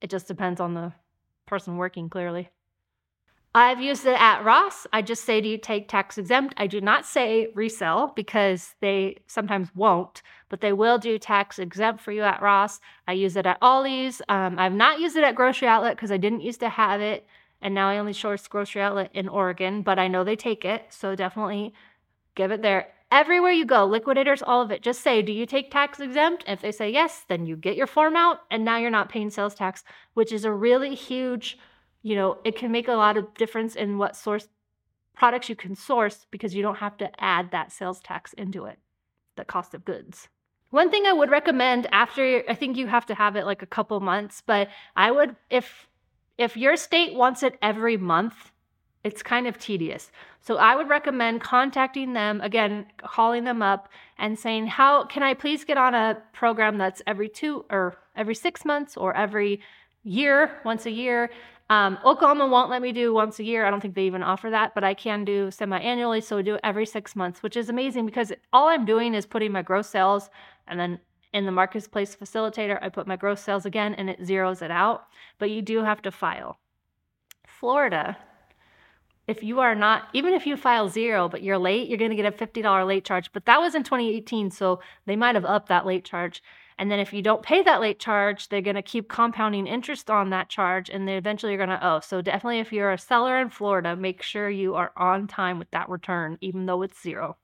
It 0.00 0.08
just 0.08 0.28
depends 0.28 0.60
on 0.60 0.74
the 0.74 0.92
person 1.46 1.76
working, 1.76 2.08
clearly. 2.08 2.50
I've 3.54 3.82
used 3.82 4.06
it 4.06 4.18
at 4.18 4.44
Ross. 4.44 4.86
I 4.94 5.02
just 5.02 5.24
say, 5.24 5.42
do 5.42 5.48
you 5.48 5.58
take 5.58 5.86
tax 5.86 6.16
exempt? 6.16 6.54
I 6.56 6.66
do 6.66 6.80
not 6.80 7.04
say 7.04 7.48
resell 7.54 8.12
because 8.16 8.74
they 8.80 9.18
sometimes 9.26 9.68
won't, 9.74 10.22
but 10.48 10.62
they 10.62 10.72
will 10.72 10.96
do 10.96 11.18
tax 11.18 11.58
exempt 11.58 12.02
for 12.02 12.12
you 12.12 12.22
at 12.22 12.40
Ross. 12.40 12.80
I 13.06 13.12
use 13.12 13.36
it 13.36 13.44
at 13.44 13.58
Ollie's. 13.60 14.22
Um, 14.30 14.58
I've 14.58 14.72
not 14.72 15.00
used 15.00 15.16
it 15.16 15.24
at 15.24 15.34
Grocery 15.34 15.68
Outlet 15.68 15.96
because 15.96 16.10
I 16.10 16.16
didn't 16.16 16.40
used 16.40 16.60
to 16.60 16.70
have 16.70 17.02
it, 17.02 17.26
and 17.60 17.74
now 17.74 17.90
I 17.90 17.98
only 17.98 18.14
source 18.14 18.48
Grocery 18.48 18.80
Outlet 18.80 19.10
in 19.12 19.28
Oregon, 19.28 19.82
but 19.82 19.98
I 19.98 20.08
know 20.08 20.24
they 20.24 20.36
take 20.36 20.64
it, 20.64 20.86
so 20.88 21.14
definitely 21.14 21.74
give 22.34 22.50
it 22.50 22.62
there. 22.62 22.88
Everywhere 23.10 23.52
you 23.52 23.66
go, 23.66 23.84
liquidators, 23.84 24.42
all 24.42 24.62
of 24.62 24.70
it, 24.70 24.82
just 24.82 25.02
say, 25.02 25.20
Do 25.20 25.32
you 25.32 25.44
take 25.44 25.70
tax 25.70 26.00
exempt? 26.00 26.44
If 26.46 26.62
they 26.62 26.72
say 26.72 26.90
yes, 26.90 27.24
then 27.28 27.44
you 27.44 27.56
get 27.56 27.76
your 27.76 27.86
form 27.86 28.16
out 28.16 28.40
and 28.50 28.64
now 28.64 28.78
you're 28.78 28.90
not 28.90 29.10
paying 29.10 29.30
sales 29.30 29.54
tax, 29.54 29.84
which 30.14 30.32
is 30.32 30.44
a 30.44 30.52
really 30.52 30.94
huge, 30.94 31.58
you 32.02 32.16
know, 32.16 32.38
it 32.44 32.56
can 32.56 32.72
make 32.72 32.88
a 32.88 32.94
lot 32.94 33.16
of 33.16 33.34
difference 33.34 33.76
in 33.76 33.98
what 33.98 34.16
source 34.16 34.48
products 35.14 35.48
you 35.48 35.56
can 35.56 35.74
source 35.74 36.26
because 36.30 36.54
you 36.54 36.62
don't 36.62 36.78
have 36.78 36.96
to 36.96 37.10
add 37.22 37.50
that 37.50 37.70
sales 37.70 38.00
tax 38.00 38.32
into 38.32 38.64
it, 38.64 38.78
the 39.36 39.44
cost 39.44 39.74
of 39.74 39.84
goods. 39.84 40.28
One 40.70 40.90
thing 40.90 41.04
I 41.04 41.12
would 41.12 41.30
recommend 41.30 41.86
after 41.92 42.42
I 42.48 42.54
think 42.54 42.78
you 42.78 42.86
have 42.86 43.04
to 43.06 43.14
have 43.14 43.36
it 43.36 43.44
like 43.44 43.60
a 43.60 43.66
couple 43.66 44.00
months, 44.00 44.42
but 44.44 44.68
I 44.96 45.10
would 45.10 45.36
if 45.50 45.86
if 46.38 46.56
your 46.56 46.76
state 46.76 47.14
wants 47.14 47.42
it 47.42 47.58
every 47.60 47.98
month, 47.98 48.51
it's 49.04 49.22
kind 49.22 49.46
of 49.46 49.58
tedious. 49.58 50.10
So 50.40 50.56
I 50.56 50.76
would 50.76 50.88
recommend 50.88 51.40
contacting 51.40 52.12
them, 52.12 52.40
again, 52.40 52.86
calling 52.98 53.44
them 53.44 53.62
up 53.62 53.88
and 54.18 54.38
saying, 54.38 54.68
How 54.68 55.04
can 55.04 55.22
I 55.22 55.34
please 55.34 55.64
get 55.64 55.76
on 55.76 55.94
a 55.94 56.22
program 56.32 56.78
that's 56.78 57.02
every 57.06 57.28
two 57.28 57.64
or 57.70 57.96
every 58.16 58.34
six 58.34 58.64
months 58.64 58.96
or 58.96 59.14
every 59.16 59.60
year, 60.04 60.60
once 60.64 60.86
a 60.86 60.90
year? 60.90 61.30
Um, 61.70 61.98
Oklahoma 62.04 62.46
won't 62.46 62.70
let 62.70 62.82
me 62.82 62.92
do 62.92 63.14
once 63.14 63.38
a 63.38 63.44
year. 63.44 63.64
I 63.64 63.70
don't 63.70 63.80
think 63.80 63.94
they 63.94 64.04
even 64.04 64.22
offer 64.22 64.50
that, 64.50 64.74
but 64.74 64.84
I 64.84 64.94
can 64.94 65.24
do 65.24 65.50
semi 65.50 65.78
annually. 65.78 66.20
So 66.20 66.38
I 66.38 66.42
do 66.42 66.54
it 66.54 66.60
every 66.62 66.86
six 66.86 67.16
months, 67.16 67.42
which 67.42 67.56
is 67.56 67.68
amazing 67.68 68.06
because 68.06 68.32
all 68.52 68.68
I'm 68.68 68.84
doing 68.84 69.14
is 69.14 69.26
putting 69.26 69.52
my 69.52 69.62
gross 69.62 69.88
sales 69.88 70.28
and 70.68 70.78
then 70.78 71.00
in 71.32 71.46
the 71.46 71.52
marketplace 71.52 72.14
facilitator, 72.14 72.78
I 72.82 72.90
put 72.90 73.06
my 73.06 73.16
gross 73.16 73.40
sales 73.40 73.64
again 73.64 73.94
and 73.94 74.10
it 74.10 74.20
zeroes 74.20 74.60
it 74.60 74.70
out. 74.70 75.06
But 75.38 75.50
you 75.50 75.62
do 75.62 75.82
have 75.82 76.02
to 76.02 76.10
file. 76.10 76.58
Florida, 77.46 78.18
if 79.26 79.42
you 79.42 79.60
are 79.60 79.74
not, 79.74 80.08
even 80.12 80.34
if 80.34 80.46
you 80.46 80.56
file 80.56 80.88
zero, 80.88 81.28
but 81.28 81.42
you're 81.42 81.58
late, 81.58 81.88
you're 81.88 81.98
going 81.98 82.10
to 82.10 82.16
get 82.16 82.26
a 82.26 82.46
$50 82.46 82.86
late 82.86 83.04
charge. 83.04 83.32
But 83.32 83.46
that 83.46 83.60
was 83.60 83.74
in 83.74 83.84
2018, 83.84 84.50
so 84.50 84.80
they 85.06 85.16
might 85.16 85.34
have 85.34 85.44
upped 85.44 85.68
that 85.68 85.86
late 85.86 86.04
charge. 86.04 86.42
And 86.78 86.90
then 86.90 86.98
if 86.98 87.12
you 87.12 87.22
don't 87.22 87.42
pay 87.42 87.62
that 87.62 87.80
late 87.80 88.00
charge, 88.00 88.48
they're 88.48 88.60
going 88.60 88.76
to 88.76 88.82
keep 88.82 89.08
compounding 89.08 89.66
interest 89.66 90.10
on 90.10 90.30
that 90.30 90.48
charge 90.48 90.90
and 90.90 91.06
then 91.06 91.16
eventually 91.16 91.52
you're 91.52 91.64
going 91.64 91.78
to 91.78 91.86
owe. 91.86 92.00
So 92.00 92.22
definitely 92.22 92.58
if 92.58 92.72
you're 92.72 92.90
a 92.90 92.98
seller 92.98 93.40
in 93.40 93.50
Florida, 93.50 93.94
make 93.94 94.22
sure 94.22 94.50
you 94.50 94.74
are 94.74 94.90
on 94.96 95.28
time 95.28 95.58
with 95.58 95.70
that 95.70 95.88
return, 95.88 96.38
even 96.40 96.66
though 96.66 96.82
it's 96.82 97.00
zero. 97.00 97.36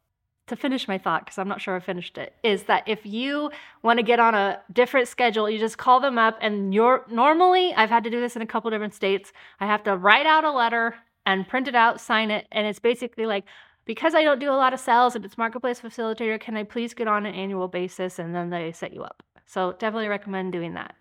To 0.48 0.56
finish 0.56 0.88
my 0.88 0.96
thought, 0.96 1.26
because 1.26 1.36
I'm 1.36 1.46
not 1.46 1.60
sure 1.60 1.76
I 1.76 1.80
finished 1.80 2.16
it, 2.16 2.34
is 2.42 2.64
that 2.64 2.82
if 2.88 3.04
you 3.04 3.50
want 3.82 3.98
to 3.98 4.02
get 4.02 4.18
on 4.18 4.34
a 4.34 4.60
different 4.72 5.06
schedule, 5.06 5.48
you 5.48 5.58
just 5.58 5.76
call 5.76 6.00
them 6.00 6.16
up 6.16 6.38
and 6.40 6.72
you're 6.72 7.04
normally, 7.10 7.74
I've 7.74 7.90
had 7.90 8.02
to 8.04 8.10
do 8.10 8.18
this 8.18 8.34
in 8.34 8.40
a 8.40 8.46
couple 8.46 8.70
different 8.70 8.94
states. 8.94 9.30
I 9.60 9.66
have 9.66 9.82
to 9.84 9.94
write 9.94 10.24
out 10.24 10.44
a 10.44 10.50
letter 10.50 10.94
and 11.28 11.46
print 11.46 11.68
it 11.68 11.74
out, 11.74 12.00
sign 12.00 12.30
it, 12.30 12.46
and 12.50 12.66
it's 12.66 12.78
basically 12.78 13.26
like, 13.26 13.44
because 13.84 14.14
I 14.14 14.24
don't 14.24 14.38
do 14.38 14.50
a 14.50 14.56
lot 14.56 14.72
of 14.72 14.80
sales 14.80 15.14
and 15.14 15.22
it's 15.26 15.36
marketplace 15.36 15.78
facilitator, 15.78 16.40
can 16.40 16.56
I 16.56 16.62
please 16.62 16.94
get 16.94 17.06
on 17.06 17.26
an 17.26 17.34
annual 17.34 17.68
basis? 17.68 18.18
And 18.18 18.34
then 18.34 18.48
they 18.48 18.72
set 18.72 18.94
you 18.94 19.02
up. 19.02 19.22
So 19.44 19.72
definitely 19.72 20.08
recommend 20.08 20.52
doing 20.52 20.72
that. 20.74 20.94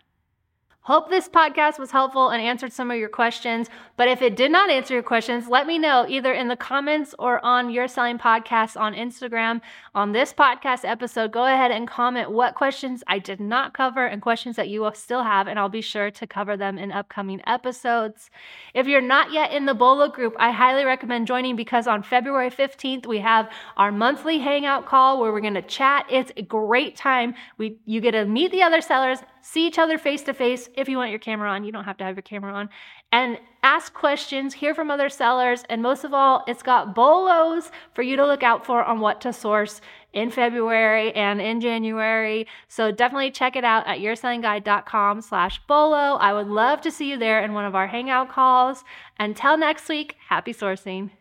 Hope 0.87 1.09
this 1.09 1.27
podcast 1.27 1.79
was 1.79 1.91
helpful 1.91 2.29
and 2.29 2.41
answered 2.41 2.71
some 2.71 2.91
of 2.91 2.97
your 2.97 3.09
questions. 3.09 3.67
But 3.97 4.07
if 4.07 4.21
it 4.21 4.37
did 4.37 4.51
not 4.51 4.69
answer 4.69 4.93
your 4.93 5.03
questions, 5.03 5.49
let 5.49 5.67
me 5.67 5.77
know 5.77 6.05
either 6.07 6.31
in 6.31 6.47
the 6.47 6.55
comments 6.55 7.13
or 7.19 7.43
on 7.45 7.69
Your 7.69 7.89
Selling 7.89 8.17
Podcast 8.17 8.79
on 8.79 8.93
Instagram. 8.95 9.59
On 9.93 10.13
this 10.13 10.31
podcast 10.31 10.85
episode, 10.85 11.33
go 11.33 11.43
ahead 11.43 11.71
and 11.71 11.89
comment 11.89 12.31
what 12.31 12.55
questions 12.55 13.03
I 13.05 13.19
did 13.19 13.41
not 13.41 13.73
cover 13.73 14.05
and 14.05 14.21
questions 14.21 14.55
that 14.55 14.69
you 14.69 14.79
will 14.79 14.93
still 14.93 15.23
have, 15.23 15.49
and 15.49 15.59
I'll 15.59 15.67
be 15.67 15.81
sure 15.81 16.09
to 16.09 16.25
cover 16.25 16.55
them 16.55 16.77
in 16.77 16.93
upcoming 16.93 17.41
episodes. 17.45 18.29
If 18.73 18.87
you're 18.87 19.01
not 19.01 19.33
yet 19.33 19.51
in 19.51 19.65
the 19.65 19.73
BOLO 19.73 20.07
group, 20.07 20.35
I 20.39 20.51
highly 20.51 20.85
recommend 20.85 21.27
joining 21.27 21.57
because 21.57 21.87
on 21.87 22.01
February 22.01 22.49
15th, 22.49 23.05
we 23.05 23.19
have 23.19 23.49
our 23.75 23.91
monthly 23.91 24.39
hangout 24.39 24.85
call 24.85 25.19
where 25.19 25.33
we're 25.33 25.41
going 25.41 25.53
to 25.55 25.61
chat. 25.61 26.05
It's 26.09 26.31
a 26.37 26.43
great 26.43 26.95
time. 26.95 27.35
We 27.57 27.77
you 27.83 27.99
get 27.99 28.11
to 28.11 28.23
meet 28.23 28.53
the 28.53 28.63
other 28.63 28.79
sellers 28.79 29.19
see 29.47 29.65
each 29.65 29.79
other 29.79 29.97
face 29.97 30.23
to 30.23 30.33
face 30.33 30.69
if 30.75 30.89
you 30.89 30.97
want 30.97 31.09
your 31.09 31.19
camera 31.19 31.49
on. 31.49 31.63
You 31.63 31.71
don't 31.71 31.85
have 31.85 31.97
to 31.97 32.03
have 32.03 32.15
your 32.15 32.21
camera 32.21 32.53
on. 32.53 32.69
And 33.13 33.39
ask 33.63 33.93
questions, 33.93 34.53
hear 34.53 34.75
from 34.75 34.91
other 34.91 35.07
sellers, 35.07 35.63
and 35.69 35.81
most 35.81 36.03
of 36.03 36.13
all, 36.13 36.43
it's 36.47 36.61
got 36.61 36.93
bolos 36.93 37.71
for 37.93 38.01
you 38.01 38.17
to 38.17 38.25
look 38.25 38.43
out 38.43 38.65
for 38.65 38.83
on 38.83 38.99
what 38.99 39.21
to 39.21 39.31
source 39.31 39.79
in 40.11 40.31
February 40.31 41.13
and 41.13 41.39
in 41.39 41.61
January. 41.61 42.45
So 42.67 42.91
definitely 42.91 43.31
check 43.31 43.55
it 43.55 43.63
out 43.63 43.87
at 43.87 43.99
yoursellingguide.com 43.99 45.21
slash 45.21 45.61
bolo. 45.65 46.17
I 46.17 46.33
would 46.33 46.47
love 46.47 46.81
to 46.81 46.91
see 46.91 47.09
you 47.09 47.17
there 47.17 47.41
in 47.41 47.53
one 47.53 47.65
of 47.65 47.75
our 47.75 47.87
hangout 47.87 48.29
calls. 48.29 48.83
Until 49.17 49.57
next 49.57 49.87
week, 49.87 50.17
happy 50.27 50.53
sourcing. 50.53 51.11